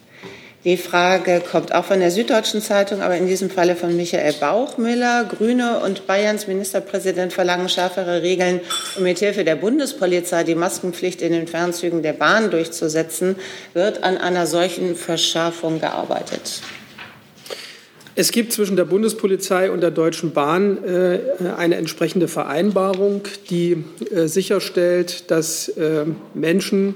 [0.64, 5.24] Die Frage kommt auch von der Süddeutschen Zeitung, aber in diesem Falle von Michael Bauchmüller.
[5.24, 8.61] Grüne und Bayerns Ministerpräsident verlangen schärfere Regeln,
[8.96, 13.37] um mithilfe der Bundespolizei die Maskenpflicht in den Fernzügen der Bahn durchzusetzen.
[13.74, 16.62] Wird an einer solchen Verschärfung gearbeitet?
[18.14, 21.20] Es gibt zwischen der Bundespolizei und der Deutschen Bahn äh,
[21.59, 23.20] eine entsprechende Vereinbarung,
[23.51, 26.94] die äh, sicherstellt, dass äh, Menschen,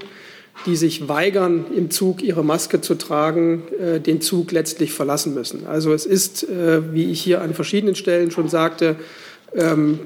[0.65, 5.65] die sich weigern, im Zug ihre Maske zu tragen, äh, den Zug letztlich verlassen müssen.
[5.67, 8.95] Also es ist, äh, wie ich hier an verschiedenen Stellen schon sagte,
[9.55, 9.99] ähm,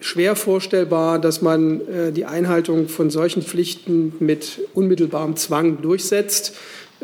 [0.00, 6.54] schwer vorstellbar, dass man äh, die Einhaltung von solchen Pflichten mit unmittelbarem Zwang durchsetzt.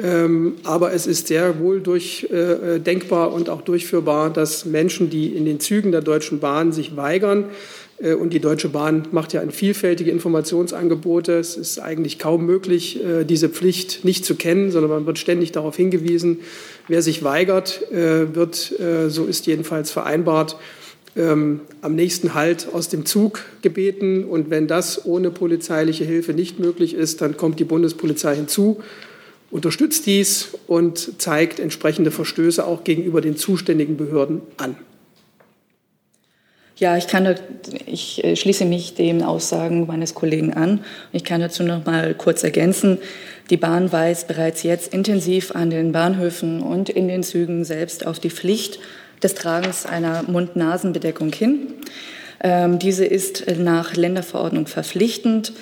[0.03, 5.29] Ähm, aber es ist sehr wohl durch, äh, denkbar und auch durchführbar, dass Menschen, die
[5.29, 7.47] in den Zügen der Deutschen Bahn sich weigern,
[7.99, 11.39] und die Deutsche Bahn macht ja ein vielfältige Informationsangebote.
[11.39, 15.53] Es ist eigentlich kaum möglich, äh, diese Pflicht nicht zu kennen, sondern man wird ständig
[15.53, 16.41] darauf hingewiesen.
[16.89, 18.75] Wer sich weigert, äh, wird,
[19.09, 20.57] so ist jedenfalls vereinbart,
[21.17, 24.25] ähm, am nächsten Halt aus dem Zug gebeten.
[24.25, 28.83] Und wenn das ohne polizeiliche Hilfe nicht möglich ist, dann kommt die Bundespolizei hinzu
[29.51, 34.77] unterstützt dies und zeigt entsprechende Verstöße auch gegenüber den zuständigen Behörden an.
[36.79, 37.35] Ja, ich, kann,
[37.87, 40.85] ich äh, schließe mich den Aussagen meines Kollegen an.
[41.11, 42.99] Ich kann dazu noch mal kurz ergänzen.
[43.49, 48.19] Die Bahn weist bereits jetzt intensiv an den Bahnhöfen und in den Zügen selbst auf
[48.19, 48.79] die Pflicht
[49.23, 51.69] des Tragens einer Mund-Nasen-Bedeckung hin.
[52.45, 55.55] Ähm, diese ist nach Länderverordnung verpflichtend.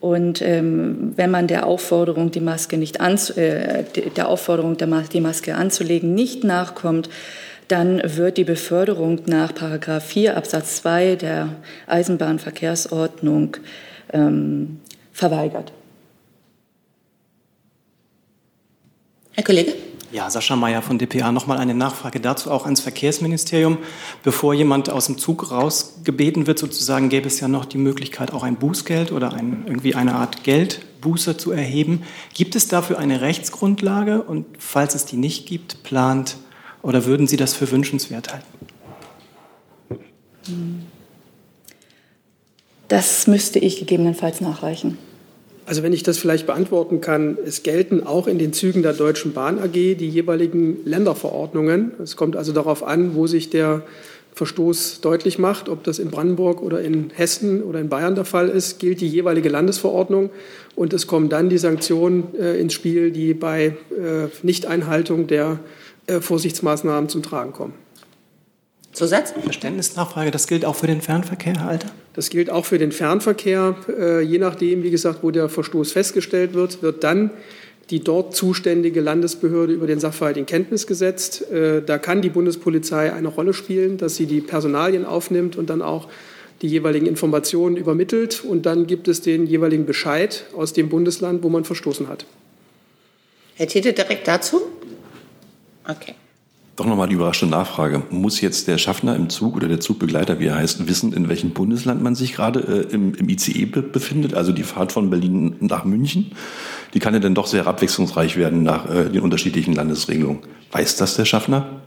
[0.00, 3.84] Und ähm, wenn man der Aufforderung, die Maske nicht an, äh,
[4.16, 7.08] der Aufforderung, die Maske anzulegen, nicht nachkommt,
[7.68, 13.56] dann wird die Beförderung nach Paragraph 4 Absatz 2 der Eisenbahnverkehrsordnung
[14.12, 14.80] ähm,
[15.12, 15.72] verweigert.
[19.32, 19.74] Herr Kollege?
[20.10, 21.30] Ja, Sascha Mayer von dpa.
[21.32, 23.76] Nochmal eine Nachfrage dazu auch ans Verkehrsministerium.
[24.22, 28.42] Bevor jemand aus dem Zug rausgebeten wird, sozusagen, gäbe es ja noch die Möglichkeit, auch
[28.42, 32.04] ein Bußgeld oder ein, irgendwie eine Art Geldbuße zu erheben.
[32.32, 34.22] Gibt es dafür eine Rechtsgrundlage?
[34.22, 36.36] Und falls es die nicht gibt, plant
[36.82, 38.46] oder würden Sie das für wünschenswert halten?
[42.88, 44.96] Das müsste ich gegebenenfalls nachreichen.
[45.66, 49.34] Also wenn ich das vielleicht beantworten kann, es gelten auch in den Zügen der Deutschen
[49.34, 51.92] Bahn AG die jeweiligen Länderverordnungen.
[52.02, 53.82] Es kommt also darauf an, wo sich der
[54.32, 58.48] Verstoß deutlich macht, ob das in Brandenburg oder in Hessen oder in Bayern der Fall
[58.48, 60.30] ist, gilt die jeweilige Landesverordnung
[60.74, 65.58] und es kommen dann die Sanktionen äh, ins Spiel, die bei äh, Nichteinhaltung der
[66.08, 67.74] äh, Vorsichtsmaßnahmen zum Tragen kommen.
[68.92, 69.32] Zusatz?
[69.42, 71.88] Verständnisnachfrage, das gilt auch für den Fernverkehr, Herr Alter?
[72.14, 73.76] Das gilt auch für den Fernverkehr.
[73.88, 77.30] Äh, je nachdem, wie gesagt, wo der Verstoß festgestellt wird, wird dann
[77.90, 81.50] die dort zuständige Landesbehörde über den Sachverhalt in Kenntnis gesetzt.
[81.50, 85.80] Äh, da kann die Bundespolizei eine Rolle spielen, dass sie die Personalien aufnimmt und dann
[85.80, 86.08] auch
[86.60, 88.42] die jeweiligen Informationen übermittelt.
[88.44, 92.26] Und dann gibt es den jeweiligen Bescheid aus dem Bundesland, wo man verstoßen hat.
[93.54, 94.62] Herr Tete, direkt dazu?
[95.88, 96.14] Okay.
[96.76, 98.04] Doch nochmal die überraschende Nachfrage.
[98.10, 101.50] Muss jetzt der Schaffner im Zug oder der Zugbegleiter, wie er heißt, wissen, in welchem
[101.50, 104.34] Bundesland man sich gerade äh, im, im, ICE be befindet?
[104.34, 106.30] Also die Fahrt von Berlin nach München,
[106.94, 110.42] die kann ja dann doch sehr abwechslungsreich werden nach äh, den unterschiedlichen Landesregelungen.
[110.70, 111.80] Weiß das der Schaffner?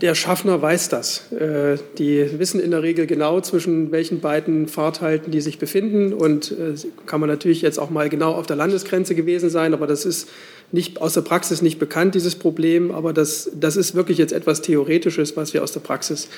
[0.00, 1.30] Der Schaffner weiß das.
[1.32, 6.12] Äh, die wissen in der Regel genau, zwischen welchen beiden Fahrthalten die sich befinden.
[6.12, 6.74] Und äh,
[7.06, 10.28] kann man natürlich jetzt auch mal genau auf der Landesgrenze gewesen sein, aber das ist
[10.72, 12.90] nicht, aus der Praxis nicht bekannt, dieses Problem.
[12.90, 16.28] Aber das, das ist wirklich jetzt etwas Theoretisches, was wir aus der Praxis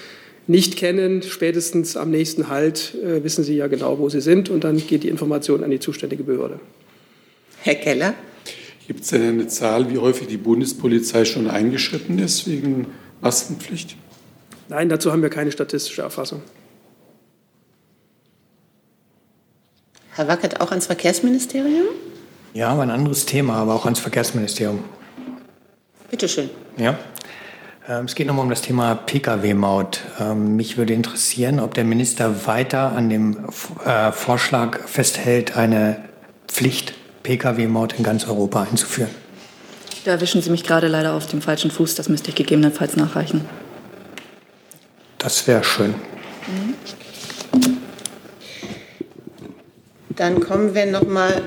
[0.46, 1.22] nicht kennen.
[1.22, 4.50] Spätestens am nächsten Halt äh, wissen Sie ja genau, wo Sie sind.
[4.50, 6.60] Und dann geht die Information an die zuständige Behörde.
[7.62, 8.14] Herr Keller?
[8.86, 12.86] Gibt es denn eine Zahl, wie häufig die Bundespolizei schon eingeschritten ist wegen
[13.20, 13.96] Maskenpflicht?
[14.68, 16.42] Nein, dazu haben wir keine statistische Erfassung.
[20.14, 21.86] Herr Wackert, auch ans Verkehrsministerium?
[22.54, 24.82] Ja, aber ein anderes Thema, aber auch ans Verkehrsministerium.
[26.10, 26.48] Bitte schön.
[26.78, 26.98] Ja.
[27.88, 30.00] Ähm, es geht nochmal um das Thema Pkw-Maut.
[30.18, 33.46] Ähm, mich würde interessieren, ob der Minister weiter an dem
[33.84, 36.02] äh, Vorschlag festhält, eine
[36.48, 39.10] Pflicht Pkw-Maut in ganz Europa einzuführen.
[40.06, 41.96] Da erwischen Sie mich gerade leider auf dem falschen Fuß.
[41.96, 43.44] Das müsste ich gegebenenfalls nachreichen.
[45.18, 45.96] Das wäre schön.
[46.46, 46.74] Mhm.
[50.10, 51.42] Dann kommen wir noch mal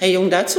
[0.00, 0.58] Herr Jung dazu?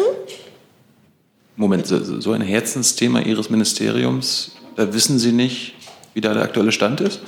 [1.57, 5.75] Moment, so ein Herzensthema Ihres Ministeriums, da wissen Sie nicht,
[6.13, 7.19] wie da der aktuelle Stand ist?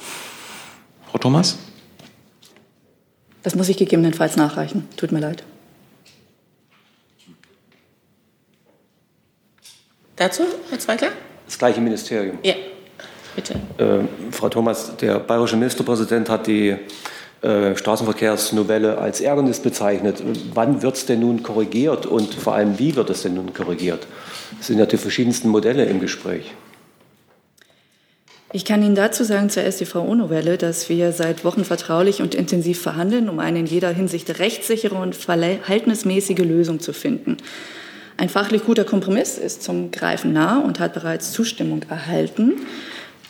[1.12, 1.58] Frau Thomas?
[3.44, 4.88] Das muss ich gegebenenfalls nachreichen.
[4.96, 5.44] Tut mir leid.
[10.20, 11.08] Dazu, Herr Zweigler?
[11.46, 12.40] Das gleiche Ministerium.
[12.44, 12.54] Ja,
[13.38, 13.54] bitte.
[13.78, 16.76] Äh, Frau Thomas, der bayerische Ministerpräsident hat die
[17.42, 20.22] äh, Straßenverkehrsnovelle als Ärgernis bezeichnet.
[20.54, 24.08] Wann wird es denn nun korrigiert und vor allem wie wird es denn nun korrigiert?
[24.60, 26.52] Es sind ja die verschiedensten Modelle im Gespräch.
[28.52, 33.30] Ich kann Ihnen dazu sagen zur StVO-Novelle, dass wir seit Wochen vertraulich und intensiv verhandeln,
[33.30, 37.38] um eine in jeder Hinsicht rechtssichere und verhältnismäßige Lösung zu finden.
[38.20, 42.56] Ein fachlich guter Kompromiss ist zum Greifen nah und hat bereits Zustimmung erhalten.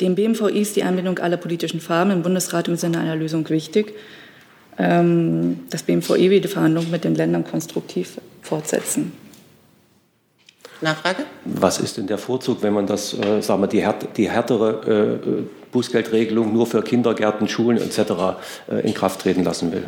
[0.02, 3.93] Dem BMVI ist die Anbindung aller politischen Farben im Bundesrat im Sinne einer Lösung wichtig.
[4.80, 9.12] Ähm, das BMVI will die Verhandlungen mit den Ländern konstruktiv fortsetzen.
[10.82, 11.23] Nachfrage?
[11.45, 15.19] Was ist denn der Vorzug, wenn man das, äh, sagen wir, die, härt, die härtere
[15.21, 17.99] äh, Bußgeldregelung nur für Kindergärten, Schulen etc.
[18.67, 19.84] Äh, in Kraft treten lassen will?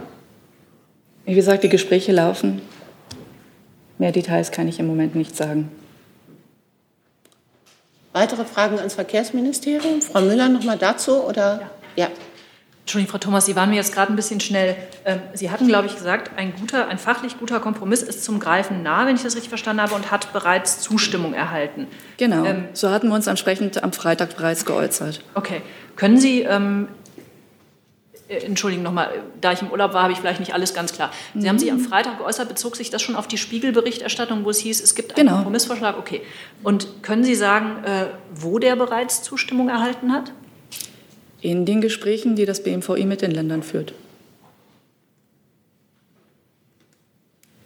[1.25, 2.61] Wie gesagt, die Gespräche laufen.
[4.01, 5.69] Mehr Details kann ich im Moment nicht sagen.
[8.13, 10.01] Weitere Fragen ans Verkehrsministerium?
[10.01, 11.69] Frau Müller noch mal dazu oder?
[11.95, 12.05] ja.
[12.05, 12.11] ja.
[12.79, 14.75] Entschuldigung, Frau Thomas, Sie waren mir jetzt gerade ein bisschen schnell.
[15.05, 18.81] Ähm, Sie hatten, glaube ich, gesagt, ein, guter, ein fachlich guter Kompromiss ist zum Greifen
[18.81, 21.85] nah, wenn ich das richtig verstanden habe, und hat bereits Zustimmung erhalten.
[22.17, 25.23] Genau, ähm, so hatten wir uns entsprechend am Freitag bereits geäußert.
[25.35, 25.61] Okay.
[25.95, 27.00] Können Sie, ähm, äh,
[28.31, 31.11] Entschuldigung nochmal, da ich im Urlaub war, habe ich vielleicht nicht alles ganz klar.
[31.33, 31.49] Sie mhm.
[31.49, 34.81] haben sich am Freitag geäußert, bezog sich das schon auf die Spiegelberichterstattung, wo es hieß,
[34.81, 35.37] es gibt einen genau.
[35.37, 35.97] Kompromissvorschlag?
[35.97, 36.21] Okay.
[36.63, 40.31] Und können Sie sagen, äh, wo der bereits Zustimmung erhalten hat?
[41.41, 43.93] in den Gesprächen, die das BMVI mit den Ländern führt.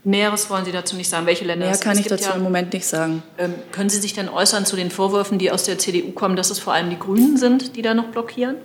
[0.04, 1.26] Näheres wollen Sie dazu nicht sagen.
[1.26, 1.66] Welche Länder?
[1.66, 3.24] Mehr kann ich dazu ja, im Moment nicht sagen.
[3.38, 6.52] Ähm, können Sie sich denn äußern zu den Vorwürfen, die aus der CDU kommen, dass
[6.52, 8.56] es vor allem die Grünen sind, die da noch blockieren?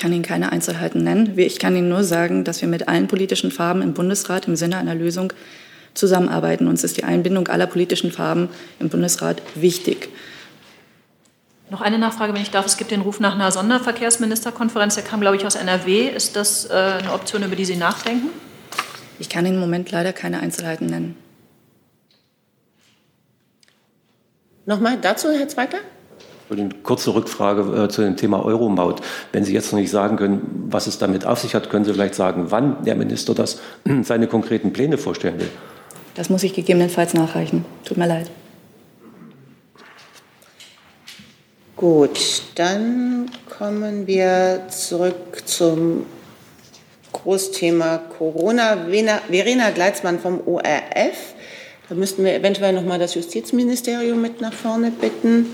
[0.00, 1.34] Ich kann Ihnen keine Einzelheiten nennen.
[1.36, 4.78] Ich kann Ihnen nur sagen, dass wir mit allen politischen Farben im Bundesrat im Sinne
[4.78, 5.30] einer Lösung
[5.92, 6.68] zusammenarbeiten.
[6.68, 10.08] Uns ist die Einbindung aller politischen Farben im Bundesrat wichtig.
[11.68, 12.64] Noch eine Nachfrage, wenn ich darf.
[12.64, 14.94] Es gibt den Ruf nach einer Sonderverkehrsministerkonferenz.
[14.94, 16.08] Der kam, glaube ich, aus NRW.
[16.08, 18.30] Ist das äh, eine Option, über die Sie nachdenken?
[19.18, 21.14] Ich kann Ihnen im Moment leider keine Einzelheiten nennen.
[24.64, 25.80] Nochmal dazu, Herr Zweigler?
[26.50, 29.00] Eine kurze Rückfrage äh, zu dem Thema Euromaut.
[29.32, 31.92] Wenn Sie jetzt noch nicht sagen können, was es damit auf sich hat, können Sie
[31.92, 33.60] vielleicht sagen, wann der Minister das
[34.02, 35.50] seine konkreten Pläne vorstellen will?
[36.14, 37.64] Das muss ich gegebenenfalls nachreichen.
[37.84, 38.30] Tut mir leid.
[41.76, 46.04] Gut, dann kommen wir zurück zum
[47.12, 48.76] Großthema Corona.
[49.30, 51.34] Verena Gleitzmann vom ORF.
[51.88, 55.46] Da müssten wir eventuell noch mal das Justizministerium mit nach vorne bitten.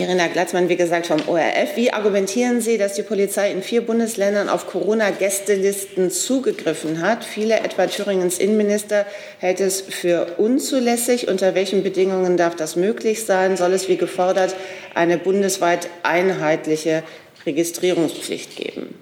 [0.00, 1.76] Verena Glatzmann, wie gesagt, vom ORF.
[1.76, 7.22] Wie argumentieren Sie, dass die Polizei in vier Bundesländern auf Corona-Gästelisten zugegriffen hat?
[7.22, 9.04] Viele, etwa Thüringens Innenminister,
[9.40, 11.28] hält es für unzulässig.
[11.28, 13.58] Unter welchen Bedingungen darf das möglich sein?
[13.58, 14.56] Soll es, wie gefordert,
[14.94, 17.02] eine bundesweit einheitliche
[17.44, 18.94] Registrierungspflicht geben?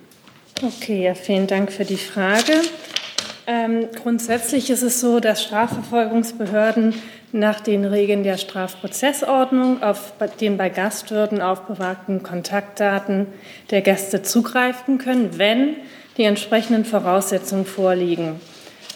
[0.61, 2.54] Okay, ja, vielen Dank für die Frage.
[3.46, 6.94] Ähm, grundsätzlich ist es so, dass Strafverfolgungsbehörden
[7.32, 13.26] nach den Regeln der Strafprozessordnung auf den bei Gastwirten aufbewahrten Kontaktdaten
[13.70, 15.76] der Gäste zugreifen können, wenn
[16.16, 18.40] die entsprechenden Voraussetzungen vorliegen.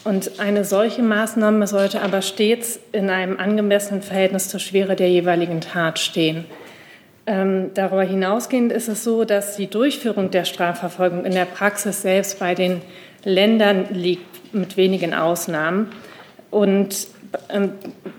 [0.04, 5.60] Und eine solche Maßnahme sollte aber stets in einem angemessenen Verhältnis zur Schwere der jeweiligen
[5.60, 6.44] Tat stehen.
[7.24, 12.40] Ähm, darüber hinausgehend ist es so, dass die Durchführung der Strafverfolgung in der Praxis selbst
[12.40, 12.80] bei den
[13.22, 15.92] Ländern liegt, mit wenigen Ausnahmen.
[16.50, 17.06] Und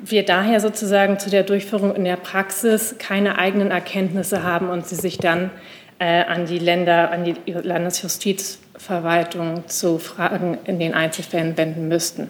[0.04, 4.96] wir daher sozusagen zu der Durchführung in der Praxis keine eigenen Erkenntnisse haben und sie
[4.96, 5.52] sich dann
[6.00, 12.30] äh, an die Länder, an die Landesjustizverwaltung zu Fragen in den Einzelfällen wenden müssten.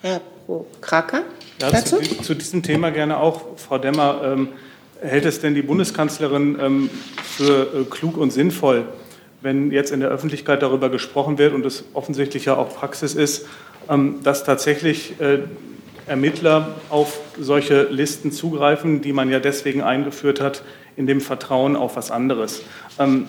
[0.00, 0.20] Herr
[0.80, 1.22] Kraker?
[1.60, 4.20] Ja, zu, zu, diesem Thema gerne auch, Frau Demmer.
[4.24, 4.48] Ähm,
[5.00, 6.90] hält es denn die Bundeskanzlerin ähm,
[7.22, 8.84] für äh, klug und sinnvoll,
[9.40, 13.46] wenn jetzt in der Öffentlichkeit darüber gesprochen wird und es offensichtlich ja auch Praxis ist,
[13.88, 15.40] ähm, dass tatsächlich äh,
[16.06, 20.62] Ermittler auf solche Listen zugreifen, die man ja deswegen eingeführt hat,
[20.96, 22.62] in dem Vertrauen auf was anderes.
[22.98, 23.26] Ähm,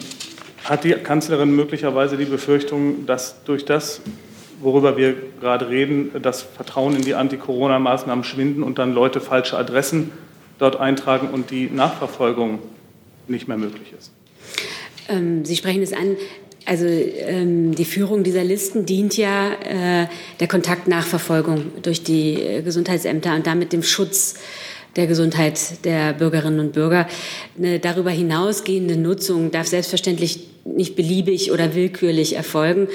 [0.63, 4.01] hat die Kanzlerin möglicherweise die Befürchtung, dass durch das,
[4.61, 10.11] worüber wir gerade reden, das Vertrauen in die Anti-Corona-Maßnahmen schwinden und dann Leute falsche Adressen
[10.59, 12.59] dort eintragen und die Nachverfolgung
[13.27, 14.11] nicht mehr möglich ist.
[15.07, 16.17] Ähm, Sie sprechen es an.
[16.65, 20.07] Also ähm, die Führung dieser Listen dient ja äh,
[20.39, 24.35] der Kontaktnachverfolgung durch die äh, Gesundheitsämter und damit dem Schutz
[24.95, 27.07] der Gesundheit der Bürgerinnen und Bürger.
[27.57, 32.87] Eine darüber hinausgehende Nutzung darf selbstverständlich nicht beliebig oder willkürlich erfolgen.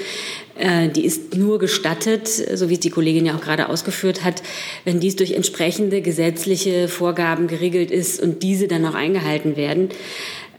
[0.57, 4.41] Äh, die ist nur gestattet, so wie es die Kollegin ja auch gerade ausgeführt hat,
[4.85, 9.89] wenn dies durch entsprechende gesetzliche Vorgaben geregelt ist und diese dann auch eingehalten werden.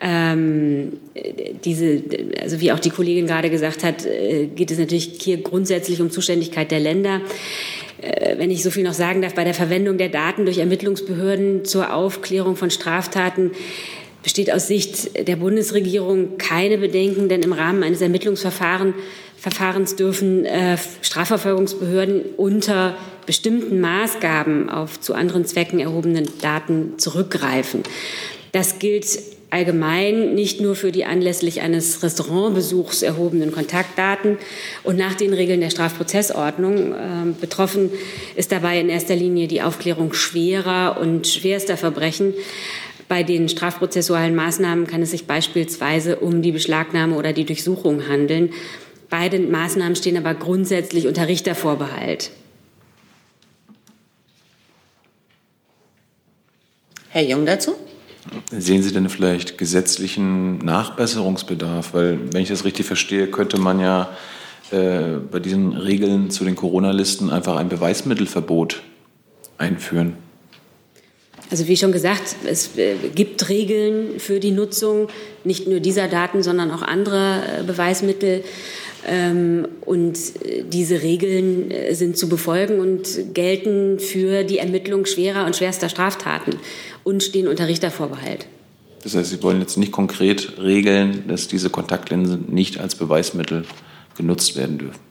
[0.03, 0.99] Ähm,
[1.65, 2.03] diese,
[2.43, 6.11] also wie auch die Kollegin gerade gesagt hat, äh, geht es natürlich hier grundsätzlich um
[6.11, 7.23] Zuständigkeit der Länder.
[8.03, 11.65] Äh, wenn ich so viel noch sagen darf, bei der Verwendung der Daten durch Ermittlungsbehörden
[11.65, 13.53] zur Aufklärung von Straftaten
[14.23, 18.95] besteht aus Sicht der Bundesregierung keine Bedenken, denn im Rahmen eines Ermittlungsverfahrens
[19.49, 27.85] Verfahrens dürfen äh, Strafverfolgungsbehörden unter bestimmten Maßgaben auf zu anderen Zwecken erhobenen Daten zurückgreifen.
[28.51, 29.07] Das gilt
[29.51, 34.39] allgemein nicht nur für die anlässlich eines Restaurantbesuchs erhobenen Kontaktdaten
[34.83, 36.93] und nach den Regeln der Strafprozessordnung.
[36.93, 36.97] Äh,
[37.41, 37.91] betroffen
[38.35, 42.35] ist dabei in erster Linie die Aufklärung schwerer und schwerster Verbrechen.
[43.09, 48.51] Bei den strafprozessualen Maßnahmen kann es sich beispielsweise um die Beschlagnahme oder die Durchsuchung handeln.
[49.09, 52.31] Beide Maßnahmen stehen aber grundsätzlich unter Richtervorbehalt.
[57.11, 57.75] Herr Jung dazu?
[58.51, 61.95] Sehen Sie denn vielleicht gesetzlichen Nachbesserungsbedarf?
[61.95, 64.11] Weil, wenn ich das richtig verstehe, könnte man ja
[64.71, 68.83] äh, bei diesen Regeln zu den Corona-Listen einfach ein Beweismittelverbot
[69.59, 70.15] einführen.
[71.51, 75.09] Also wie schon gesagt, es äh, gibt Regeln für die Nutzung
[75.45, 78.43] nicht nur dieser Daten, sondern auch anderer äh, Beweismittel.
[79.07, 85.57] Ähm, und äh, diese Regeln sind zu befolgen und gelten für die Ermittlung schwerer und
[85.57, 86.57] schwerster Straftaten
[87.05, 88.47] und stehen unter Richtervorbehalt.
[89.03, 93.65] Das heißt, Sie wollen jetzt nicht konkret regeln, dass diese Kontaktlinsen nicht als Beweismittel
[94.17, 95.06] genutzt werden dürfen?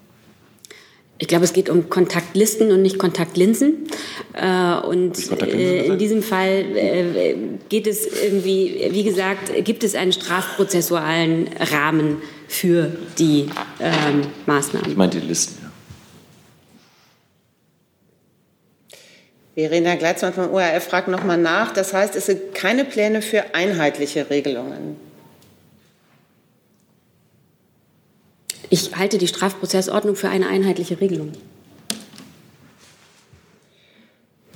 [1.17, 3.87] Ich glaube, es geht um Kontaktlisten und nicht Kontaktlinsen.
[4.33, 7.35] Äh, und äh, in diesem Fall äh,
[7.69, 12.17] geht es irgendwie, wie gesagt, gibt es einen strafprozessualen Rahmen
[12.49, 13.49] für die
[13.79, 14.91] ähm, Maßnahmen.
[14.91, 15.71] Ich meine die Listen, ja.
[19.55, 21.71] Verena Gleitzmann vom ORF fragt nochmal nach.
[21.71, 24.97] Das heißt, es sind keine Pläne für einheitliche Regelungen.
[28.69, 31.33] Ich halte die Strafprozessordnung für eine einheitliche Regelung.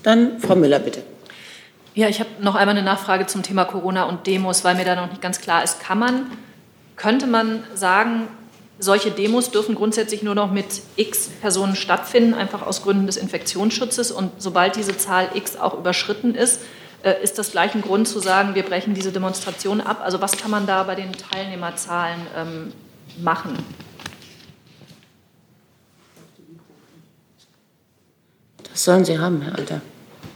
[0.04, 1.04] Dann Frau Müller, bitte.
[1.96, 4.96] Ja, ich habe noch einmal eine Nachfrage zum Thema Corona und Demos, weil mir da
[4.96, 5.82] noch nicht ganz klar ist.
[5.82, 6.32] Kann man,
[6.96, 8.28] könnte man sagen,
[8.80, 14.12] solche Demos dürfen grundsätzlich nur noch mit x Personen stattfinden, einfach aus Gründen des Infektionsschutzes.
[14.12, 16.62] Und sobald diese Zahl x auch überschritten ist,
[17.04, 20.02] äh, ist das gleich ein Grund zu sagen, wir brechen diese Demonstration ab.
[20.04, 22.74] Also was kann man da bei den Teilnehmerzahlen ähm,
[23.22, 23.58] machen?
[28.80, 29.82] Das sollen Sie haben, Herr Alter.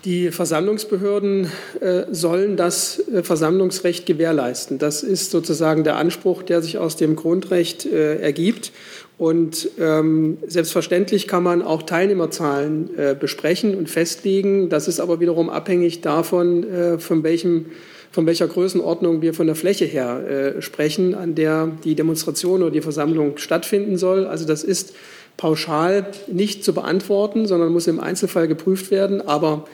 [0.03, 1.47] Die Versammlungsbehörden
[1.79, 4.79] äh, sollen das äh, Versammlungsrecht gewährleisten.
[4.79, 8.73] Das ist sozusagen der Anspruch, der sich aus dem Grundrecht äh, ergibt.
[9.17, 14.67] Und ähm, selbstverständlich kann man auch Teilnehmerzahlen äh, besprechen und festlegen.
[14.67, 17.67] Das ist aber wiederum abhängig davon, äh, von welchem
[18.11, 22.69] von welcher Größenordnung wir von der Fläche her äh, sprechen, an der die Demonstration oder
[22.69, 24.27] die Versammlung stattfinden soll.
[24.27, 24.93] Also das ist
[25.37, 29.27] pauschal nicht zu beantworten, sondern muss im Einzelfall geprüft werden.
[29.27, 29.65] Aber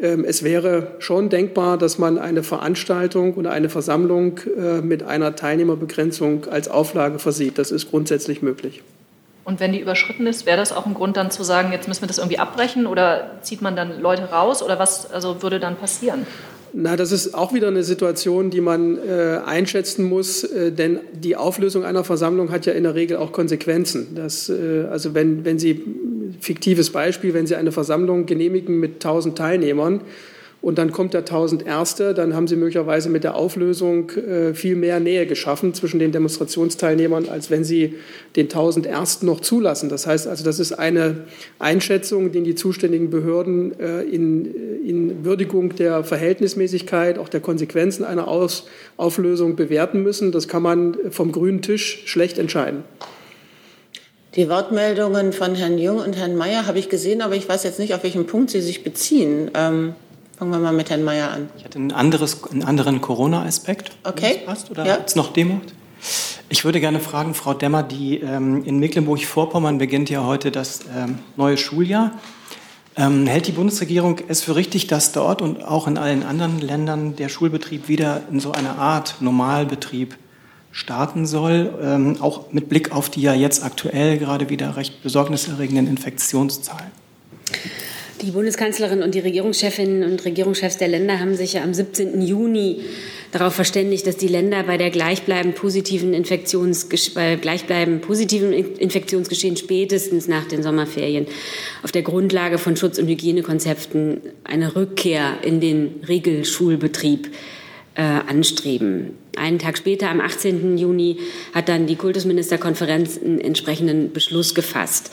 [0.00, 5.34] ähm, es wäre schon denkbar, dass man eine Veranstaltung oder eine Versammlung äh, mit einer
[5.34, 7.58] Teilnehmerbegrenzung als Auflage versieht.
[7.58, 8.82] Das ist grundsätzlich möglich.
[9.44, 12.02] Und wenn die überschritten ist, wäre das auch ein Grund dann zu sagen, jetzt müssen
[12.02, 15.76] wir das irgendwie abbrechen oder zieht man dann Leute raus oder was also würde dann
[15.76, 16.26] passieren?
[16.72, 21.36] Na, das ist auch wieder eine Situation, die man äh, einschätzen muss, äh, denn die
[21.36, 24.08] Auflösung einer Versammlung hat ja in der Regel auch Konsequenzen.
[24.14, 25.82] Das, äh, also wenn, wenn Sie,
[26.40, 30.02] fiktives Beispiel, wenn Sie eine Versammlung genehmigen mit 1000 Teilnehmern,
[30.60, 34.74] und dann kommt der 1000 Erste, dann haben Sie möglicherweise mit der Auflösung äh, viel
[34.74, 37.94] mehr Nähe geschaffen zwischen den Demonstrationsteilnehmern, als wenn Sie
[38.34, 39.88] den 1000 Ersten noch zulassen.
[39.88, 41.24] Das heißt also, das ist eine
[41.60, 48.26] Einschätzung, die die zuständigen Behörden äh, in, in Würdigung der Verhältnismäßigkeit, auch der Konsequenzen einer
[48.26, 50.32] Aus Auflösung bewerten müssen.
[50.32, 52.82] Das kann man vom grünen Tisch schlecht entscheiden.
[54.34, 57.78] Die Wortmeldungen von Herrn Jung und Herrn Mayer habe ich gesehen, aber ich weiß jetzt
[57.78, 59.52] nicht, auf welchen Punkt Sie sich beziehen.
[59.54, 59.94] Ähm
[60.38, 61.48] Fangen wir mal mit Herrn Mayer an.
[61.56, 63.90] Ich hatte ein anderes, einen anderen Corona-Aspekt.
[64.04, 64.42] Okay.
[64.46, 64.98] Passt, oder ja.
[65.04, 65.60] es noch Demo?
[66.48, 71.18] Ich würde gerne fragen, Frau Demmer, die ähm, in Mecklenburg-Vorpommern beginnt ja heute das ähm,
[71.36, 72.12] neue Schuljahr.
[72.96, 77.16] Ähm, hält die Bundesregierung es für richtig, dass dort und auch in allen anderen Ländern
[77.16, 80.16] der Schulbetrieb wieder in so einer Art Normalbetrieb
[80.70, 85.88] starten soll, ähm, auch mit Blick auf die ja jetzt aktuell gerade wieder recht besorgniserregenden
[85.88, 86.92] Infektionszahlen?
[88.22, 92.20] Die Bundeskanzlerin und die Regierungschefinnen und Regierungschefs der Länder haben sich ja am 17.
[92.20, 92.80] Juni
[93.30, 100.26] darauf verständigt, dass die Länder bei der gleichbleibend positiven, Infektions, bei gleichbleibend positiven Infektionsgeschehen spätestens
[100.26, 101.26] nach den Sommerferien
[101.84, 107.28] auf der Grundlage von Schutz- und Hygienekonzepten eine Rückkehr in den Regelschulbetrieb
[107.94, 109.16] äh, anstreben.
[109.36, 110.76] Einen Tag später, am 18.
[110.76, 111.18] Juni,
[111.54, 115.12] hat dann die Kultusministerkonferenz einen entsprechenden Beschluss gefasst.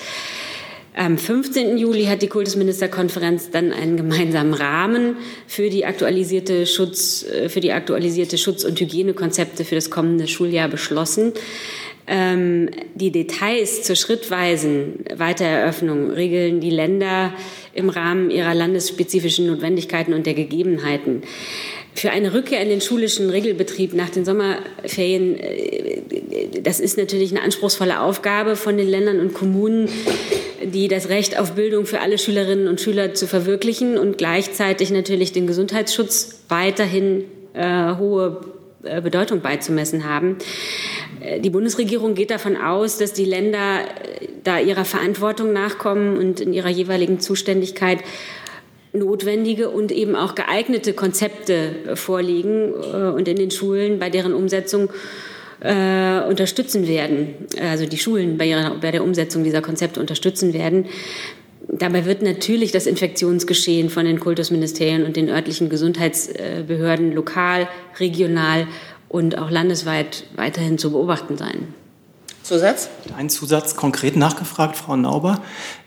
[0.98, 1.78] Am 15.
[1.78, 7.74] Juli hat die Kultusministerkonferenz dann einen gemeinsamen Rahmen für die aktualisierte Schutz, äh, für die
[7.74, 11.34] aktualisierte Schutz- und Hygienekonzepte für das kommende Schuljahr beschlossen.
[12.08, 17.34] Ähm, die Details zur schrittweisen Weitereröffnung regeln die Länder
[17.74, 21.24] im Rahmen ihrer landesspezifischen Notwendigkeiten und der Gegebenheiten.
[21.96, 26.02] Für eine Rückkehr in den schulischen Regelbetrieb nach den Sommerferien, äh,
[26.62, 29.88] das ist natürlich eine anspruchsvolle Aufgabe von den Ländern und Kommunen,
[30.64, 35.32] die das Recht auf Bildung für alle Schülerinnen und Schüler zu verwirklichen und gleichzeitig natürlich
[35.32, 37.24] den Gesundheitsschutz weiterhin
[37.54, 38.41] äh, hohe
[38.84, 40.38] äh, Bedeutung beizumessen haben.
[41.22, 43.80] Äh, die Bundesregierung geht davon aus, dass die Länder
[44.43, 48.00] da ihrer Verantwortung nachkommen und in ihrer jeweiligen Zuständigkeit
[48.98, 54.89] notwendige und eben auch geeignete Konzepte vorliegen äh, und in den Schulen bei deren Umsetzung
[55.62, 60.86] äh, unterstützen werden, also die Schulen bei, ihrer, bei der Umsetzung dieser Konzepte unterstützen werden.
[61.68, 67.68] Dabei wird natürlich das Infektionsgeschehen von den Kultusministerien und den örtlichen Gesundheitsbehörden lokal,
[68.00, 68.68] regional
[69.10, 71.74] und auch landesweit weiterhin zu beobachten sein.
[72.43, 72.89] Zusatz?
[73.18, 75.41] Ein Zusatz konkret nachgefragt, Frau Nauber.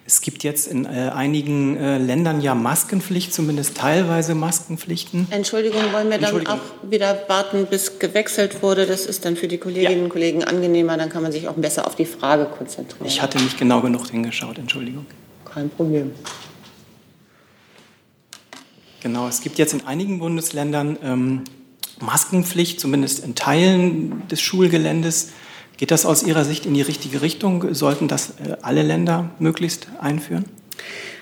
[0.09, 5.27] Es gibt jetzt in äh, einigen äh, Ländern ja Maskenpflicht, zumindest teilweise Maskenpflichten.
[5.29, 8.87] Entschuldigung, wollen wir dann auch wieder warten, bis gewechselt wurde?
[8.87, 10.05] Das ist dann für die Kolleginnen ja.
[10.05, 10.97] und Kollegen angenehmer.
[10.97, 13.05] Dann kann man sich auch besser auf die Frage konzentrieren.
[13.05, 15.05] Ich hatte nicht genau genug hingeschaut, Entschuldigung.
[15.45, 16.13] Kein Problem.
[19.03, 21.45] Genau, es gibt jetzt in einigen Bundesländern ähm,
[22.01, 25.33] Maskenpflicht, zumindest in Teilen des Schulgeländes.
[25.79, 27.73] Geht das aus Ihrer Sicht in die richtige Richtung?
[27.73, 30.45] Sollten das äh, alle Länder möglichst einführen?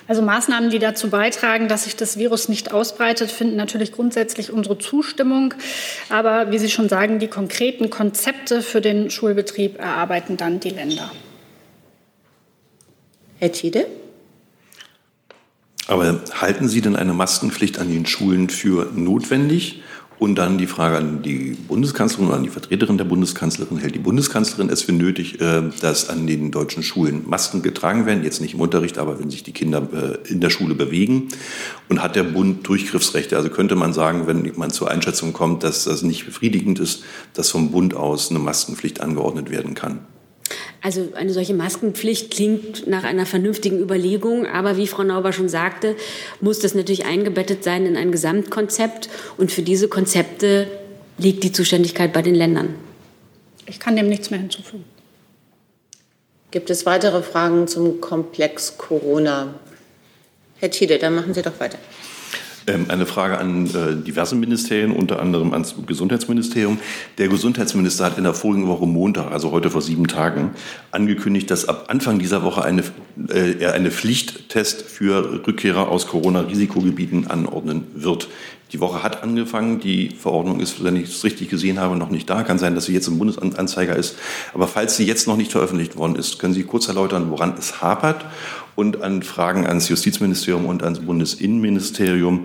[0.08, 4.78] Also Maßnahmen, die dazu beitragen, dass sich das Virus nicht ausbreitet, finden natürlich grundsätzlich unsere
[4.78, 5.52] Zustimmung.
[6.08, 11.10] Aber wie Sie schon sagen, die konkreten Konzepte für den Schulbetrieb erarbeiten dann die Länder.
[13.38, 13.86] Herr Tiede?
[15.88, 19.82] Aber halten Sie denn eine Maskenpflicht an den Schulen für notwendig?
[20.18, 23.76] Und dann die Frage an die Bundeskanzlerin oder an die Vertreterin der Bundeskanzlerin.
[23.76, 28.24] Hält die Bundeskanzlerin es für nötig, äh, dass an den deutschen Schulen Masken getragen werden?
[28.24, 31.28] Jetzt nicht im Unterricht, aber wenn sich die Kinder äh, in der Schule bewegen.
[31.88, 33.36] Und hat der Bund Durchgriffsrechte?
[33.36, 37.04] Also könnte man sagen, wenn man zur Einschätzung kommt, dass das nicht befriedigend ist,
[37.34, 40.00] dass vom Bund aus eine Maskenpflicht angeordnet werden kann?
[40.82, 45.96] Also eine solche Maskenpflicht klingt nach einer vernünftigen Überlegung, aber wie Frau Nauber schon sagte,
[46.40, 50.68] muss das natürlich eingebettet sein in ein Gesamtkonzept und für diese Konzepte
[51.18, 52.74] liegt die Zuständigkeit bei den Ländern.
[53.66, 54.84] Ich kann dem nichts mehr hinzufügen.
[56.52, 59.54] Gibt es weitere Fragen zum Komplex Corona?
[60.58, 61.78] Herr Tiede, dann machen Sie doch weiter.
[62.68, 66.78] Ähm, eine Frage an äh, diverse Ministerien, unter anderem ans Gesundheitsministerium.
[67.16, 70.50] Der Gesundheitsminister hat in der vorigen Woche Montag, also heute vor sieben Tagen,
[70.90, 72.82] angekündigt, dass ab Anfang dieser Woche eine,
[73.28, 78.28] äh, er eine Pflichttest für Rückkehrer aus Corona-Risikogebieten anordnen wird.
[78.72, 79.78] Die Woche hat angefangen.
[79.78, 82.42] Die Verordnung ist, wenn ich es richtig gesehen habe, noch nicht da.
[82.42, 84.16] Kann sein, dass sie jetzt im Bundesanzeiger ist.
[84.54, 87.80] Aber falls sie jetzt noch nicht veröffentlicht worden ist, können Sie kurz erläutern, woran es
[87.80, 88.24] hapert
[88.76, 92.44] und an Fragen ans Justizministerium und ans Bundesinnenministerium.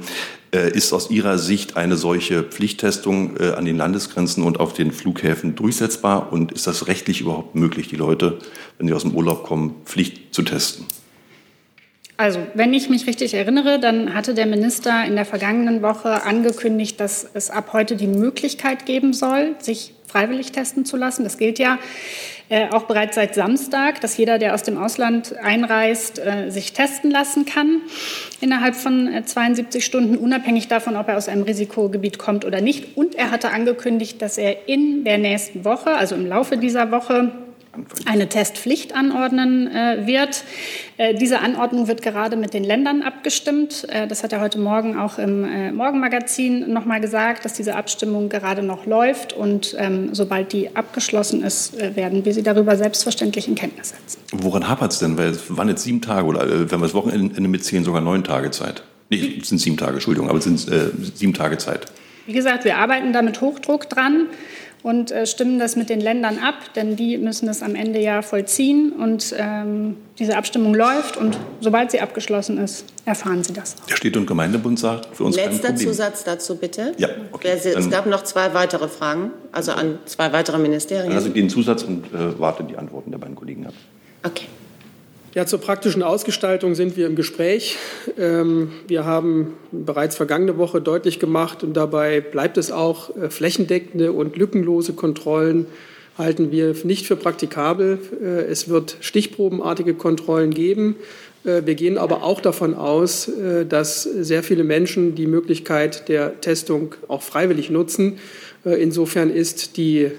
[0.54, 4.92] Äh, ist aus Ihrer Sicht eine solche Pflichttestung äh, an den Landesgrenzen und auf den
[4.92, 6.34] Flughäfen durchsetzbar?
[6.34, 8.40] Und ist das rechtlich überhaupt möglich, die Leute,
[8.78, 10.86] wenn sie aus dem Urlaub kommen, Pflicht zu testen?
[12.18, 17.00] Also, wenn ich mich richtig erinnere, dann hatte der Minister in der vergangenen Woche angekündigt,
[17.00, 21.24] dass es ab heute die Möglichkeit geben soll, sich freiwillig testen zu lassen.
[21.24, 21.80] Das gilt ja
[22.52, 27.10] äh, auch bereits seit Samstag, dass jeder, der aus dem Ausland einreist, äh, sich testen
[27.10, 27.82] lassen kann
[28.42, 32.98] innerhalb von äh, 72 Stunden, unabhängig davon, ob er aus einem Risikogebiet kommt oder nicht.
[32.98, 37.32] Und er hatte angekündigt, dass er in der nächsten Woche, also im Laufe dieser Woche,
[38.06, 40.44] eine Testpflicht anordnen äh, wird.
[40.98, 43.88] Äh, diese Anordnung wird gerade mit den Ländern abgestimmt.
[43.90, 47.76] Äh, das hat er heute Morgen auch im äh, Morgenmagazin noch mal gesagt, dass diese
[47.76, 49.34] Abstimmung gerade noch läuft.
[49.34, 54.20] Und ähm, sobald die abgeschlossen ist, äh, werden wir sie darüber selbstverständlich in Kenntnis setzen.
[54.34, 55.18] Woran hapert es denn?
[55.18, 58.24] Weil es waren jetzt sieben Tage oder äh, wenn wir das Wochenende mitzählen, sogar neun
[58.24, 58.84] Tage Zeit.
[59.10, 60.58] Nee, es sind sieben Tage, Entschuldigung, aber es sind
[61.16, 61.88] sieben Tage Zeit.
[62.26, 64.28] Wie gesagt, wir arbeiten da mit Hochdruck dran
[64.84, 68.22] und äh, stimmen das mit den Ländern ab, denn die müssen es am Ende ja
[68.22, 68.92] vollziehen.
[68.94, 73.76] Und ähm, diese Abstimmung läuft und sobald sie abgeschlossen ist, erfahren Sie das.
[73.90, 75.88] Der Städte- und Gemeindebund sagt für uns Letzter kein Problem.
[75.88, 76.94] Zusatz dazu bitte.
[76.98, 77.58] Ja, okay.
[77.64, 81.18] Es gab noch zwei weitere Fragen, also an zwei weitere Ministerien.
[81.18, 83.74] Ich den Zusatz und äh, warte die Antworten der beiden Kollegen ab.
[84.24, 84.46] Okay.
[85.34, 87.78] Ja, zur praktischen Ausgestaltung sind wir im Gespräch.
[88.20, 94.12] Ähm, Wir haben bereits vergangene Woche deutlich gemacht und dabei bleibt es auch, äh, flächendeckende
[94.12, 95.68] und lückenlose Kontrollen
[96.18, 98.00] halten wir nicht für praktikabel.
[98.22, 100.98] Äh, Es wird stichprobenartige Kontrollen geben.
[101.46, 103.32] Äh, Wir gehen aber auch davon aus,
[103.70, 108.20] dass sehr viele Menschen die Möglichkeit der Testung auch freiwillig nutzen.
[108.66, 110.12] Äh, Insofern ist die äh,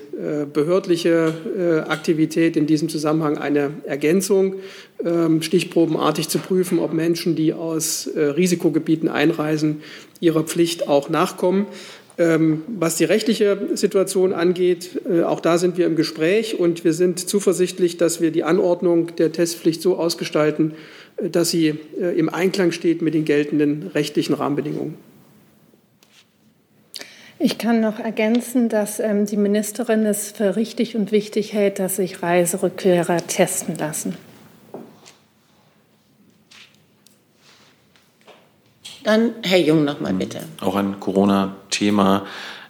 [0.52, 4.56] behördliche äh, Aktivität in diesem Zusammenhang eine Ergänzung,
[5.04, 9.82] ähm, stichprobenartig zu prüfen, ob Menschen, die aus Risikogebieten einreisen,
[10.20, 11.66] ihrer Pflicht auch nachkommen.
[12.18, 17.18] Ähm, Was die rechtliche Situation angeht, auch da sind wir im Gespräch und wir sind
[17.18, 20.72] zuversichtlich, dass wir die Anordnung der Testpflicht so ausgestalten,
[21.16, 21.74] dass sie
[22.16, 25.11] im Einklang steht mit den geltenden rechtlichen Rahmenbedingungen.
[27.44, 31.96] Ich kann noch ergänzen, dass ähm, die Ministerin es für richtig und wichtig hält, dass
[31.96, 34.16] sich Reiserückkehrer testen lassen.
[39.02, 40.38] Dann Herr Jung noch mal bitte.
[40.60, 42.26] Auch ein Corona-Thema,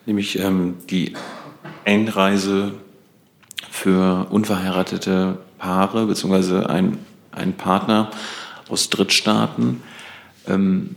[0.06, 1.12] nämlich ähm, die
[1.84, 2.72] Einreise
[3.70, 6.64] für unverheiratete Paare bzw.
[6.64, 6.96] ein,
[7.30, 8.10] ein Partner
[8.70, 9.82] aus Drittstaaten.
[10.48, 10.96] Ähm,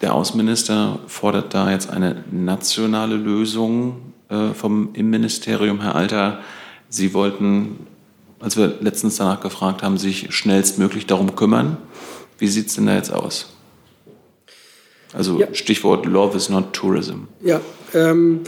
[0.00, 5.80] der Außenminister fordert da jetzt eine nationale Lösung äh, vom Innenministerium.
[5.82, 6.40] Herr Alter,
[6.88, 7.86] Sie wollten,
[8.40, 11.76] als wir letztens danach gefragt haben, sich schnellstmöglich darum kümmern.
[12.38, 13.54] Wie sieht es denn da jetzt aus?
[15.12, 17.26] Also Stichwort Love is not tourism.
[17.42, 17.60] Ja,
[17.94, 18.40] ähm,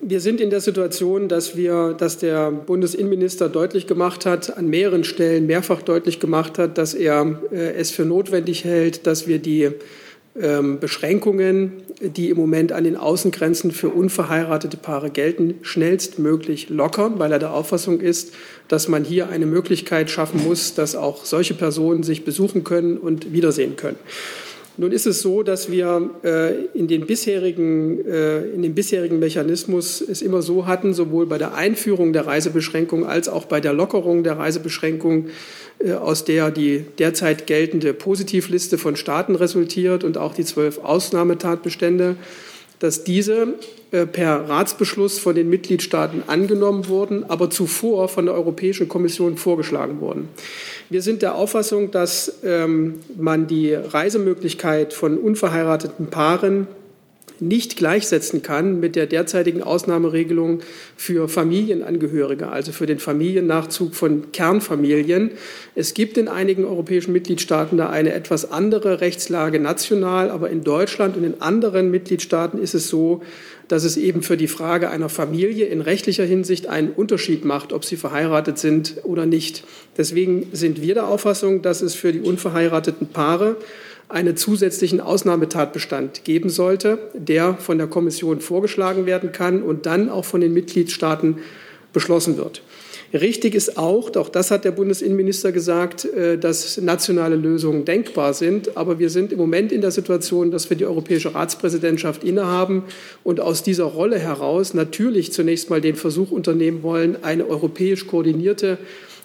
[0.00, 5.04] wir sind in der Situation, dass wir, dass der Bundesinnenminister deutlich gemacht hat, an mehreren
[5.04, 9.70] Stellen mehrfach deutlich gemacht hat, dass er äh, es für notwendig hält, dass wir die
[10.34, 17.38] Beschränkungen, die im Moment an den Außengrenzen für unverheiratete Paare gelten, schnellstmöglich lockern, weil er
[17.38, 18.32] der Auffassung ist,
[18.66, 23.34] dass man hier eine Möglichkeit schaffen muss, dass auch solche Personen sich besuchen können und
[23.34, 23.98] wiedersehen können.
[24.78, 30.00] Nun ist es so, dass wir äh, in, den bisherigen, äh, in dem bisherigen Mechanismus
[30.00, 34.24] es immer so hatten, sowohl bei der Einführung der Reisebeschränkung als auch bei der Lockerung
[34.24, 35.26] der Reisebeschränkung,
[35.78, 42.16] äh, aus der die derzeit geltende Positivliste von Staaten resultiert und auch die zwölf Ausnahmetatbestände,
[42.82, 43.54] dass diese
[43.92, 50.00] äh, per Ratsbeschluss von den Mitgliedstaaten angenommen wurden, aber zuvor von der Europäischen Kommission vorgeschlagen
[50.00, 50.28] wurden.
[50.90, 56.66] Wir sind der Auffassung, dass ähm, man die Reisemöglichkeit von unverheirateten Paaren
[57.42, 60.60] nicht gleichsetzen kann mit der derzeitigen Ausnahmeregelung
[60.96, 65.32] für Familienangehörige, also für den Familiennachzug von Kernfamilien.
[65.74, 71.16] Es gibt in einigen europäischen Mitgliedstaaten da eine etwas andere Rechtslage national, aber in Deutschland
[71.16, 73.22] und in anderen Mitgliedstaaten ist es so,
[73.68, 77.84] dass es eben für die Frage einer Familie in rechtlicher Hinsicht einen Unterschied macht, ob
[77.84, 79.64] sie verheiratet sind oder nicht.
[79.96, 83.56] Deswegen sind wir der Auffassung, dass es für die unverheirateten Paare
[84.12, 90.26] einen zusätzlichen Ausnahmetatbestand geben sollte, der von der Kommission vorgeschlagen werden kann und dann auch
[90.26, 91.38] von den Mitgliedstaaten
[91.92, 92.62] beschlossen wird.
[93.14, 98.76] Richtig ist auch, auch das hat der Bundesinnenminister gesagt, äh, dass nationale Lösungen denkbar sind.
[98.76, 102.84] Aber wir sind im Moment in der Situation, dass wir die europäische Ratspräsidentschaft innehaben
[103.22, 108.78] und aus dieser Rolle heraus natürlich zunächst mal den Versuch unternehmen wollen, eine europäisch koordinierte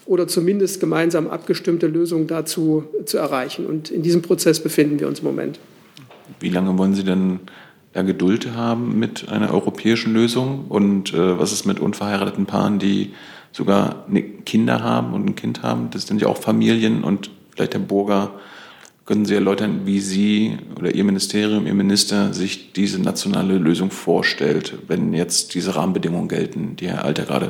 [0.07, 3.65] oder zumindest gemeinsam abgestimmte Lösung dazu zu erreichen.
[3.65, 5.59] Und in diesem Prozess befinden wir uns im Moment.
[6.39, 7.41] Wie lange wollen Sie denn
[7.93, 10.65] da Geduld haben mit einer europäischen Lösung?
[10.69, 13.13] Und äh, was ist mit unverheirateten Paaren, die
[13.51, 15.89] sogar ne- Kinder haben und ein Kind haben?
[15.91, 17.03] Das sind ja auch Familien.
[17.03, 18.31] Und vielleicht, Herr Burger,
[19.05, 24.73] können Sie erläutern, wie Sie oder Ihr Ministerium, Ihr Minister sich diese nationale Lösung vorstellt,
[24.87, 27.49] wenn jetzt diese Rahmenbedingungen gelten, die Herr Alter gerade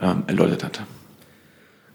[0.00, 0.82] ähm, erläutert hat?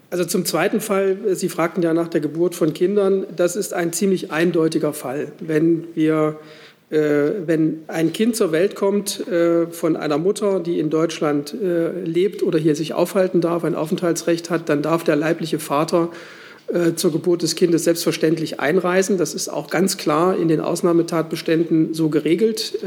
[0.09, 3.91] Also zum zweiten Fall, Sie fragten ja nach der Geburt von Kindern, das ist ein
[3.91, 5.33] ziemlich eindeutiger Fall.
[5.39, 6.39] Wenn wir
[6.89, 11.91] äh, wenn ein Kind zur Welt kommt äh, von einer Mutter, die in Deutschland äh,
[12.03, 16.09] lebt oder hier sich aufhalten darf, ein Aufenthaltsrecht hat, dann darf der leibliche Vater
[16.97, 19.17] zur Geburt des Kindes selbstverständlich einreisen.
[19.17, 22.79] Das ist auch ganz klar in den Ausnahmetatbeständen so geregelt.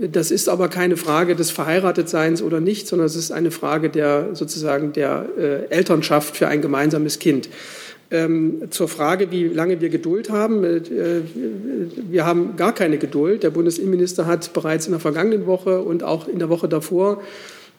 [0.00, 4.30] Das ist aber keine Frage des Verheiratetseins oder nicht, sondern es ist eine Frage der
[4.32, 7.50] sozusagen der äh, Elternschaft für ein gemeinsames Kind.
[8.10, 10.64] Ähm, zur Frage, wie lange wir Geduld haben.
[10.64, 10.80] Äh,
[12.10, 13.42] wir haben gar keine Geduld.
[13.42, 17.20] Der Bundesinnenminister hat bereits in der vergangenen Woche und auch in der Woche davor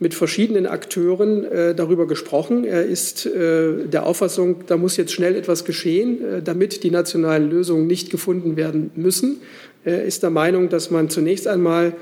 [0.02, 2.66] mit verschiedenen Akteuren äh, darüber gesprochen.
[2.66, 7.50] Er ist äh, der Auffassung, da muss jetzt schnell etwas geschehen, äh, damit die nationalen
[7.52, 9.42] Lösungen nicht gefunden werden müssen.
[9.84, 11.94] Er ist der Meinung, dass man zunächst einmal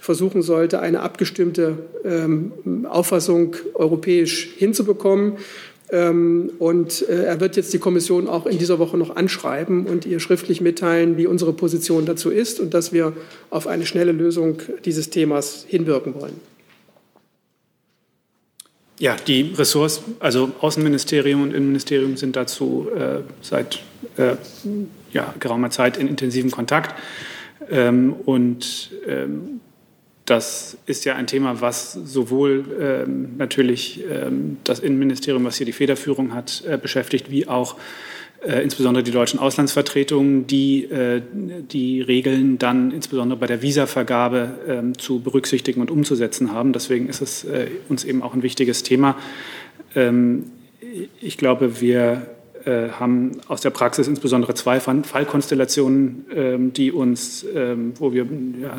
[0.00, 5.34] versuchen sollte, eine abgestimmte ähm, Auffassung europäisch hinzubekommen.
[5.90, 10.04] Ähm, und äh, er wird jetzt die Kommission auch in dieser Woche noch anschreiben und
[10.04, 13.12] ihr schriftlich mitteilen, wie unsere Position dazu ist und dass wir
[13.50, 16.40] auf eine schnelle Lösung dieses Themas hinwirken wollen.
[18.98, 23.80] Ja, die Ressorts, also Außenministerium und Innenministerium sind dazu äh, seit
[24.16, 24.36] äh,
[25.16, 26.94] ja, geraumer Zeit in intensivem Kontakt.
[27.70, 29.60] Ähm, und ähm,
[30.26, 35.72] das ist ja ein Thema, was sowohl ähm, natürlich ähm, das Innenministerium, was hier die
[35.72, 37.76] Federführung hat, äh, beschäftigt, wie auch
[38.44, 44.98] äh, insbesondere die deutschen Auslandsvertretungen, die äh, die Regeln dann insbesondere bei der Visavergabe ähm,
[44.98, 46.72] zu berücksichtigen und umzusetzen haben.
[46.72, 49.16] Deswegen ist es äh, uns eben auch ein wichtiges Thema.
[49.94, 50.44] Ähm,
[51.20, 52.35] ich glaube, wir
[52.66, 58.26] äh, haben aus der Praxis insbesondere zwei Fallkonstellationen, ähm, die uns, ähm, wo wir
[58.60, 58.76] ja,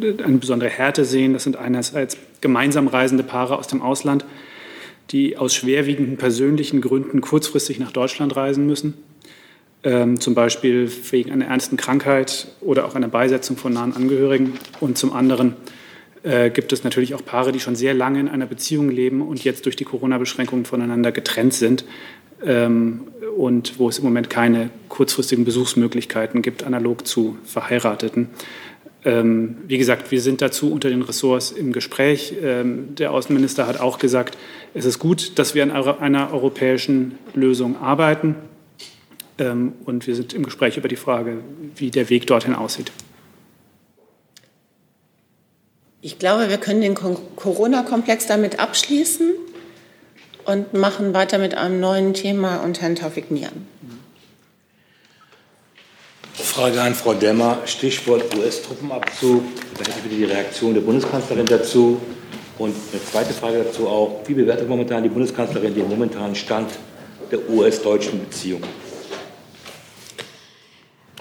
[0.00, 1.32] äh, eine besondere Härte sehen.
[1.32, 4.24] Das sind einerseits gemeinsam reisende Paare aus dem Ausland,
[5.10, 8.94] die aus schwerwiegenden persönlichen Gründen kurzfristig nach Deutschland reisen müssen,
[9.82, 14.52] ähm, zum Beispiel wegen einer ernsten Krankheit oder auch einer Beisetzung von nahen Angehörigen.
[14.78, 15.56] Und zum anderen
[16.22, 19.42] äh, gibt es natürlich auch Paare, die schon sehr lange in einer Beziehung leben und
[19.42, 21.84] jetzt durch die Corona-Beschränkungen voneinander getrennt sind
[22.44, 28.28] und wo es im Moment keine kurzfristigen Besuchsmöglichkeiten gibt, analog zu Verheirateten.
[29.04, 32.34] Ähm, wie gesagt, wir sind dazu unter den Ressorts im Gespräch.
[32.42, 34.38] Ähm, der Außenminister hat auch gesagt,
[34.72, 38.34] es ist gut, dass wir an einer europäischen Lösung arbeiten.
[39.38, 41.38] Ähm, und wir sind im Gespräch über die Frage,
[41.76, 42.92] wie der Weg dorthin aussieht.
[46.00, 49.32] Ich glaube, wir können den Corona-Komplex damit abschließen
[50.46, 53.66] und machen weiter mit einem neuen Thema und Herrn Taufik Nian.
[56.54, 59.42] Frage an Frau Demmer, Stichwort US-Truppenabzug.
[59.74, 62.00] Da hätte ich bitte die Reaktion der Bundeskanzlerin dazu.
[62.58, 66.70] Und eine zweite Frage dazu auch, wie bewertet momentan die Bundeskanzlerin den momentanen Stand
[67.32, 68.68] der US-deutschen Beziehungen?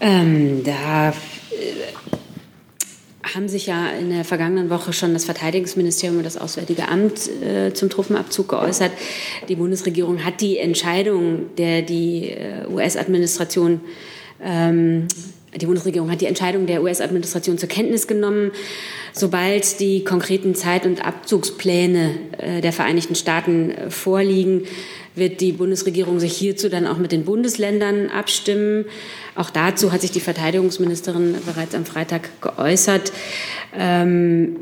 [0.01, 1.13] Ähm, da äh,
[3.33, 7.73] haben sich ja in der vergangenen Woche schon das Verteidigungsministerium und das Auswärtige Amt äh,
[7.73, 8.91] zum Truppenabzug geäußert.
[9.49, 13.81] Die Bundesregierung hat die Entscheidung, der die äh, US-Administration
[14.43, 15.07] ähm,
[15.55, 18.51] die Bundesregierung hat die Entscheidung der US-Administration zur Kenntnis genommen.
[19.11, 24.63] Sobald die konkreten Zeit- und Abzugspläne äh, der Vereinigten Staaten äh, vorliegen,
[25.15, 28.85] wird die Bundesregierung sich hierzu dann auch mit den Bundesländern abstimmen.
[29.35, 33.11] Auch dazu hat sich die Verteidigungsministerin bereits am Freitag geäußert.
[33.77, 34.55] Ähm,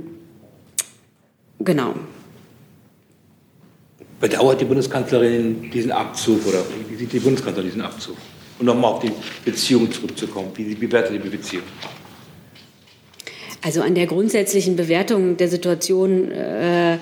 [1.59, 1.95] genau.
[4.19, 8.17] Bedauert die Bundeskanzlerin diesen Abzug oder wie sieht die Bundeskanzlerin diesen Abzug?
[8.59, 9.11] Und nochmal auf die
[9.43, 10.51] Beziehung zurückzukommen.
[10.55, 11.63] Wie bewertet die Beziehung?
[13.63, 16.97] Also an der grundsätzlichen Bewertung der Situation äh,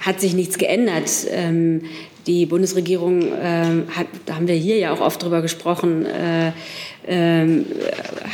[0.00, 1.08] hat sich nichts geändert.
[1.30, 1.82] Ähm,
[2.30, 6.52] die Bundesregierung äh, hat, da haben wir hier ja auch oft drüber gesprochen, äh,
[7.08, 7.66] ähm,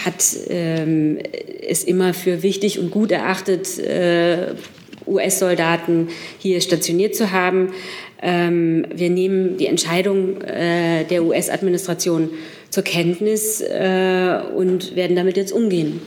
[0.04, 1.18] hat ähm,
[1.66, 4.54] es immer für wichtig und gut erachtet, äh,
[5.06, 7.72] US-Soldaten hier stationiert zu haben.
[8.20, 12.28] Ähm, wir nehmen die Entscheidung äh, der US-Administration
[12.68, 16.02] zur Kenntnis äh, und werden damit jetzt umgehen.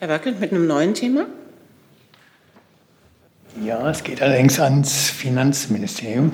[0.00, 1.26] Herr Wackel mit einem neuen Thema.
[3.60, 6.32] Ja, es geht allerdings ans Finanzministerium.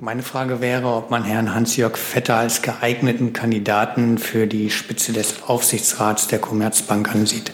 [0.00, 5.42] Meine Frage wäre, ob man Herrn Hans-Jörg Vetter als geeigneten Kandidaten für die Spitze des
[5.46, 7.52] Aufsichtsrats der Commerzbank ansieht.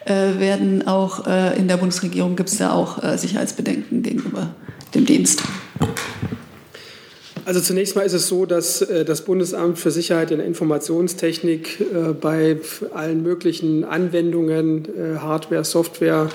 [0.06, 1.26] Werden auch
[1.56, 4.54] in der Bundesregierung gibt es da auch Sicherheitsbedenken gegenüber
[4.94, 5.42] dem Dienst?
[7.44, 11.84] Also zunächst mal ist es so, dass das Bundesamt für Sicherheit in der Informationstechnik
[12.20, 12.58] bei
[12.94, 14.88] allen möglichen Anwendungen,
[15.20, 16.28] Hardware, Software,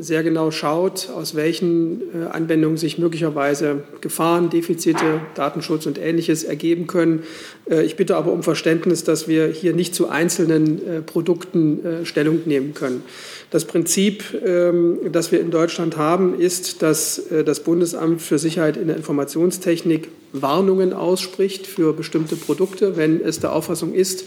[0.00, 6.86] sehr genau schaut, aus welchen äh, Anwendungen sich möglicherweise Gefahren, Defizite, Datenschutz und Ähnliches ergeben
[6.86, 7.22] können.
[7.70, 12.40] Äh, ich bitte aber um Verständnis, dass wir hier nicht zu einzelnen äh, Produkten Stellung
[12.44, 13.02] nehmen können.
[13.50, 18.88] Das Prinzip, ähm, das wir in Deutschland haben, ist, dass das Bundesamt für Sicherheit in
[18.88, 24.24] der Informationstechnik Warnungen ausspricht für bestimmte Produkte, wenn es der Auffassung ist,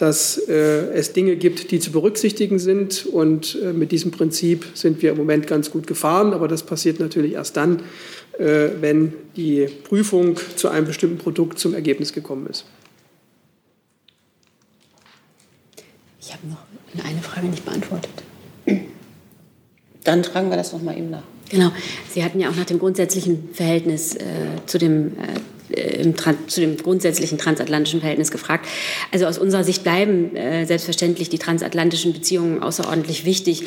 [0.00, 3.04] dass äh, es Dinge gibt, die zu berücksichtigen sind.
[3.04, 6.32] Und äh, mit diesem Prinzip sind wir im Moment ganz gut gefahren.
[6.32, 7.82] Aber das passiert natürlich erst dann,
[8.38, 12.64] äh, wenn die Prüfung zu einem bestimmten Produkt zum Ergebnis gekommen ist.
[16.18, 18.10] Ich habe noch eine Frage nicht beantwortet.
[20.04, 21.24] Dann tragen wir das noch mal eben nach.
[21.50, 21.72] Genau.
[22.08, 24.22] Sie hatten ja auch nach dem grundsätzlichen Verhältnis äh,
[24.64, 25.40] zu dem äh,
[25.72, 26.14] im,
[26.48, 28.66] zu dem grundsätzlichen transatlantischen Verhältnis gefragt.
[29.12, 33.64] Also aus unserer Sicht bleiben äh, selbstverständlich die transatlantischen Beziehungen außerordentlich wichtig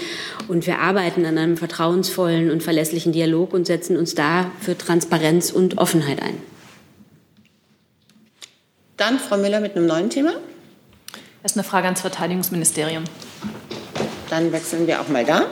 [0.47, 5.51] und wir arbeiten an einem vertrauensvollen und verlässlichen Dialog und setzen uns da für Transparenz
[5.51, 6.37] und Offenheit ein.
[8.97, 10.33] Dann Frau Müller mit einem neuen Thema.
[11.41, 13.03] Das ist eine Frage ans Verteidigungsministerium.
[14.29, 15.47] Dann wechseln wir auch mal da.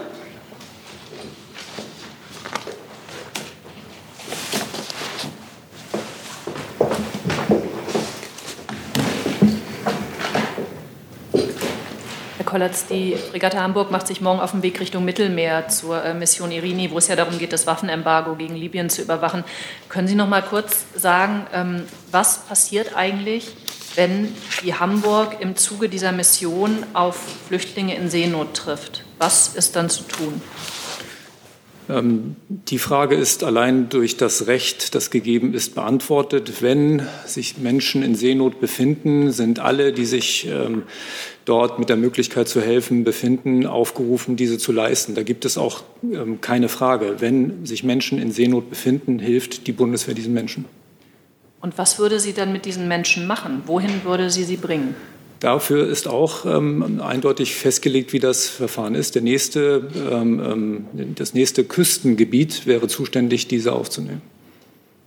[12.51, 16.51] Kollatz, die Fregatte Hamburg macht sich morgen auf den Weg Richtung Mittelmeer zur äh, Mission
[16.51, 19.45] Irini, wo es ja darum geht, das Waffenembargo gegen Libyen zu überwachen.
[19.87, 23.47] Können Sie noch mal kurz sagen, ähm, was passiert eigentlich,
[23.95, 24.35] wenn
[24.65, 27.15] die Hamburg im Zuge dieser Mission auf
[27.47, 29.05] Flüchtlinge in Seenot trifft?
[29.17, 30.41] Was ist dann zu tun?
[31.89, 36.61] Ähm, die Frage ist allein durch das Recht, das gegeben ist, beantwortet.
[36.61, 40.83] Wenn sich Menschen in Seenot befinden, sind alle, die sich ähm,
[41.45, 45.15] dort mit der Möglichkeit zu helfen befinden, aufgerufen, diese zu leisten.
[45.15, 47.15] Da gibt es auch ähm, keine Frage.
[47.19, 50.65] Wenn sich Menschen in Seenot befinden, hilft die Bundeswehr diesen Menschen.
[51.61, 53.63] Und was würde sie dann mit diesen Menschen machen?
[53.65, 54.95] Wohin würde sie sie bringen?
[55.39, 59.15] Dafür ist auch ähm, eindeutig festgelegt, wie das Verfahren ist.
[59.15, 64.21] Der nächste, ähm, ähm das nächste Küstengebiet wäre zuständig, diese aufzunehmen.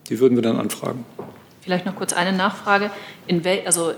[0.09, 1.05] Die würden wir dann anfragen.
[1.61, 2.91] Vielleicht noch kurz eine Nachfrage.
[3.27, 3.93] In wel, also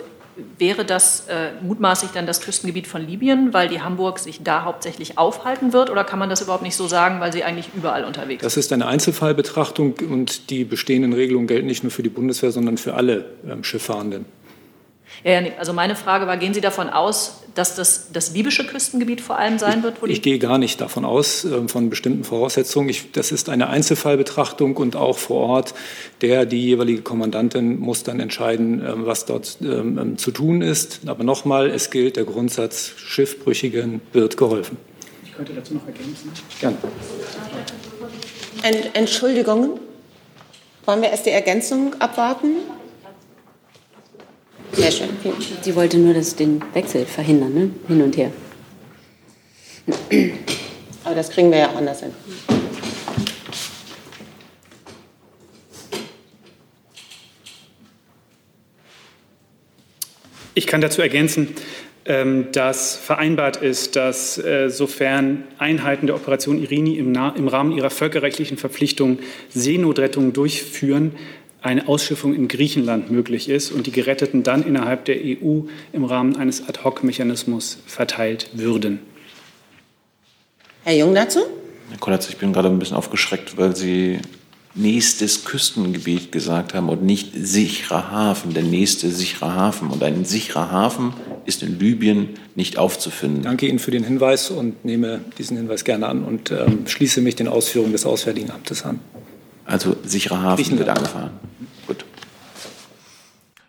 [0.58, 5.18] wäre das äh, mutmaßlich dann das Küstengebiet von Libyen, weil die Hamburg sich da hauptsächlich
[5.18, 5.90] aufhalten wird?
[5.90, 8.46] Oder kann man das überhaupt nicht so sagen, weil sie eigentlich überall unterwegs ist?
[8.46, 12.76] Das ist eine Einzelfallbetrachtung und die bestehenden Regelungen gelten nicht nur für die Bundeswehr, sondern
[12.76, 14.26] für alle ähm, Schifffahrenden.
[15.24, 19.38] Ja, also meine Frage war, gehen Sie davon aus, dass das das libysche Küstengebiet vor
[19.38, 19.96] allem sein wird?
[20.04, 22.88] ich, ich gehe gar nicht davon aus, äh, von bestimmten Voraussetzungen.
[22.88, 25.74] Ich, das ist eine Einzelfallbetrachtung und auch vor Ort,
[26.20, 31.00] der, die jeweilige Kommandantin muss dann entscheiden, äh, was dort ähm, zu tun ist.
[31.06, 34.76] Aber nochmal, es gilt der Grundsatz, Schiffbrüchigen wird geholfen.
[35.24, 36.30] Ich könnte dazu noch ergänzen.
[36.60, 36.76] Gerne.
[38.62, 39.80] Ent Entschuldigung,
[40.84, 42.56] wollen wir erst die Ergänzung abwarten?
[44.76, 45.08] Sehr schön.
[45.62, 47.70] Sie wollte nur das, den Wechsel verhindern, ne?
[47.88, 48.30] hin und her.
[51.02, 52.12] Aber das kriegen wir ja auch anders hin.
[60.52, 61.54] Ich kann dazu ergänzen,
[62.04, 67.90] ähm, dass vereinbart ist, dass äh, sofern Einheiten der Operation Irini im, im Rahmen ihrer
[67.90, 71.12] völkerrechtlichen Verpflichtung Seenotrettungen durchführen,
[71.62, 76.36] eine Ausschiffung in Griechenland möglich ist und die Geretteten dann innerhalb der EU im Rahmen
[76.36, 79.00] eines Ad-hoc-Mechanismus verteilt würden.
[80.84, 81.40] Herr Jung dazu?
[81.90, 84.20] Herr Kollatz, ich bin gerade ein bisschen aufgeschreckt, weil Sie
[84.76, 89.90] nächstes Küstengebiet gesagt haben und nicht sicherer Hafen, der nächste sichere Hafen.
[89.90, 91.14] Und ein sicherer Hafen
[91.46, 93.42] ist in Libyen nicht aufzufinden.
[93.42, 97.36] Danke Ihnen für den Hinweis und nehme diesen Hinweis gerne an und ähm, schließe mich
[97.36, 99.00] den Ausführungen des Auswärtigen Amtes an.
[99.66, 101.30] Also sicherer Hafen wird angefahren.
[101.86, 102.04] Gut.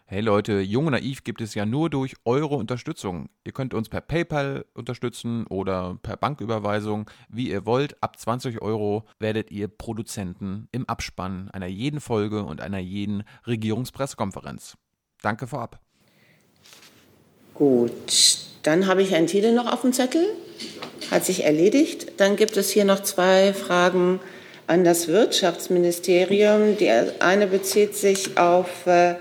[0.05, 3.27] Hey Leute, Jung und Naiv gibt es ja nur durch eure Unterstützung.
[3.43, 8.01] Ihr könnt uns per PayPal unterstützen oder per Banküberweisung, wie ihr wollt.
[8.01, 14.77] Ab 20 Euro werdet ihr Produzenten im Abspann einer jeden Folge und einer jeden Regierungspressekonferenz.
[15.21, 15.81] Danke vorab.
[17.53, 17.91] Gut,
[18.63, 20.25] dann habe ich einen Titel noch auf dem Zettel.
[21.11, 22.13] Hat sich erledigt.
[22.17, 24.19] Dann gibt es hier noch zwei Fragen
[24.67, 26.77] an das Wirtschaftsministerium.
[26.77, 29.15] Die eine bezieht sich auf äh,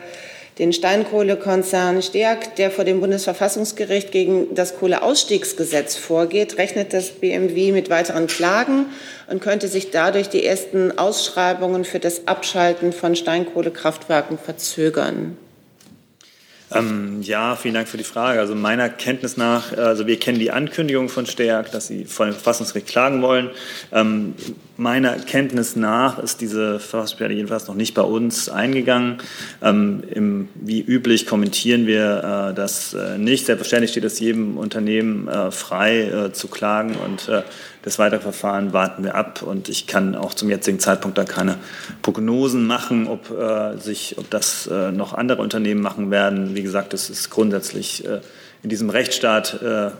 [0.58, 7.90] den Steinkohlekonzern Steag, der vor dem Bundesverfassungsgericht gegen das Kohleausstiegsgesetz vorgeht, rechnet das BMW mit
[7.90, 8.86] weiteren Klagen
[9.28, 15.36] und könnte sich dadurch die ersten Ausschreibungen für das Abschalten von Steinkohlekraftwerken verzögern.
[16.74, 18.40] Ähm, ja, vielen Dank für die Frage.
[18.40, 22.34] Also meiner Kenntnis nach, also wir kennen die Ankündigung von Steag, dass sie vor dem
[22.34, 23.50] Verfassungsgericht klagen wollen.
[23.92, 24.34] Ähm,
[24.76, 29.18] meiner Kenntnis nach ist diese Verfassungsbeschwerde jedenfalls noch nicht bei uns eingegangen.
[29.62, 33.46] Ähm, im, wie üblich kommentieren wir äh, das äh, nicht.
[33.46, 37.42] Selbstverständlich steht es jedem Unternehmen äh, frei äh, zu klagen und äh,
[37.86, 41.56] das weitere Verfahren warten wir ab und ich kann auch zum jetzigen Zeitpunkt da keine
[42.02, 46.56] Prognosen machen, ob, äh, sich, ob das äh, noch andere Unternehmen machen werden.
[46.56, 48.22] Wie gesagt, es ist grundsätzlich äh,
[48.64, 49.92] in diesem Rechtsstaat äh, äh,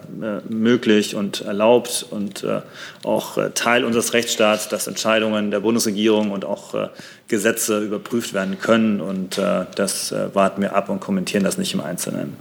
[0.48, 2.62] möglich und erlaubt und äh,
[3.04, 6.90] auch Teil unseres Rechtsstaats, dass Entscheidungen der Bundesregierung und auch
[7.28, 9.00] Gesetze überprüft werden können.
[9.00, 12.36] Und das warten wir ab und kommentieren das nicht im Einzelnen.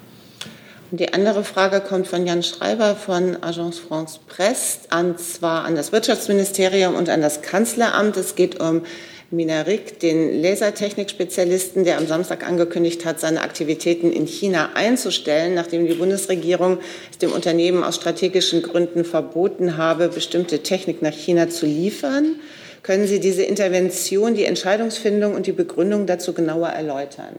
[0.97, 5.91] Die andere Frage kommt von Jan Schreiber von Agence France Presse, und zwar an das
[5.91, 8.15] Wirtschaftsministerium und an das Kanzleramt.
[8.15, 8.83] Es geht um
[9.29, 15.95] Minarik, den Lasertechnik-Spezialisten, der am Samstag angekündigt hat, seine Aktivitäten in China einzustellen, nachdem die
[15.95, 16.77] Bundesregierung
[17.11, 22.37] es dem Unternehmen aus strategischen Gründen verboten habe, bestimmte Technik nach China zu liefern.
[22.83, 27.35] Können Sie diese Intervention, die Entscheidungsfindung und die Begründung dazu genauer erläutern?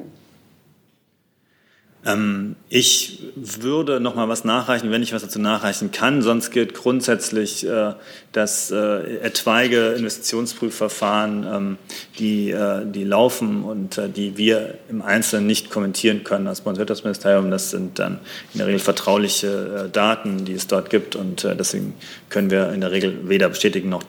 [2.06, 6.22] Ähm, ich würde noch mal was nachreichen, wenn ich was dazu nachreichen kann.
[6.22, 7.94] Sonst gilt grundsätzlich äh,
[8.32, 11.78] das äh, etwaige Investitionsprüfverfahren, ähm,
[12.18, 17.50] die, äh, die laufen und die wir im Einzelnen nicht kommentieren können als Bundeswirtschaftsministerium.
[17.50, 18.20] Das sind dann
[18.54, 21.94] in der Regel vertrauliche Daten, die es dort gibt und deswegen
[22.28, 24.02] können wir in der Regel weder bestätigen noch,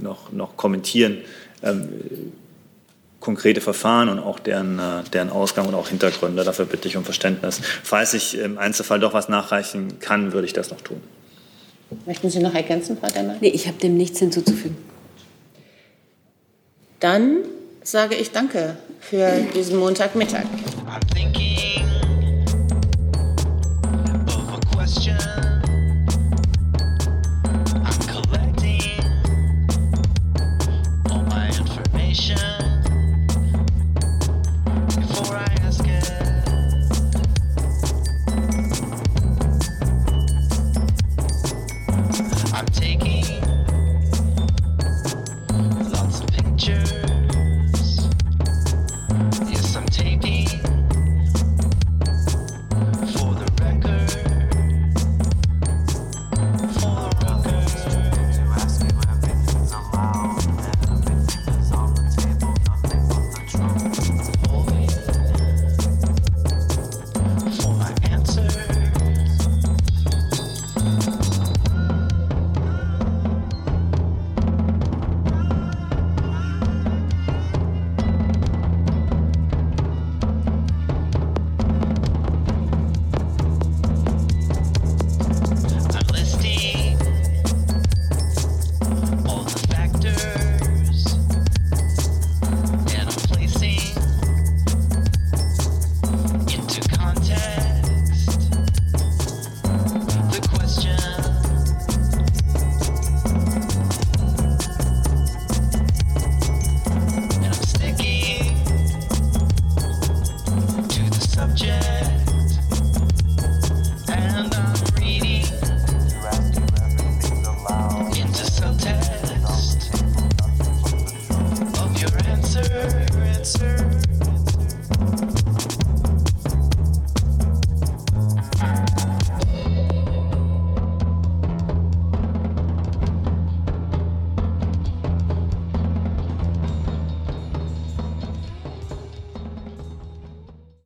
[0.00, 1.18] noch, noch kommentieren
[1.62, 1.88] ähm,
[3.22, 6.44] konkrete Verfahren und auch deren, äh, deren Ausgang und auch Hintergründe.
[6.44, 7.60] Dafür bitte ich um Verständnis.
[7.82, 11.00] Falls ich im Einzelfall doch was nachreichen kann, würde ich das noch tun.
[12.06, 13.36] Möchten Sie noch ergänzen, Frau Demmer?
[13.40, 14.76] Nee, ich habe dem nichts hinzuzufügen.
[17.00, 17.38] Dann
[17.82, 20.44] sage ich Danke für diesen Montagmittag.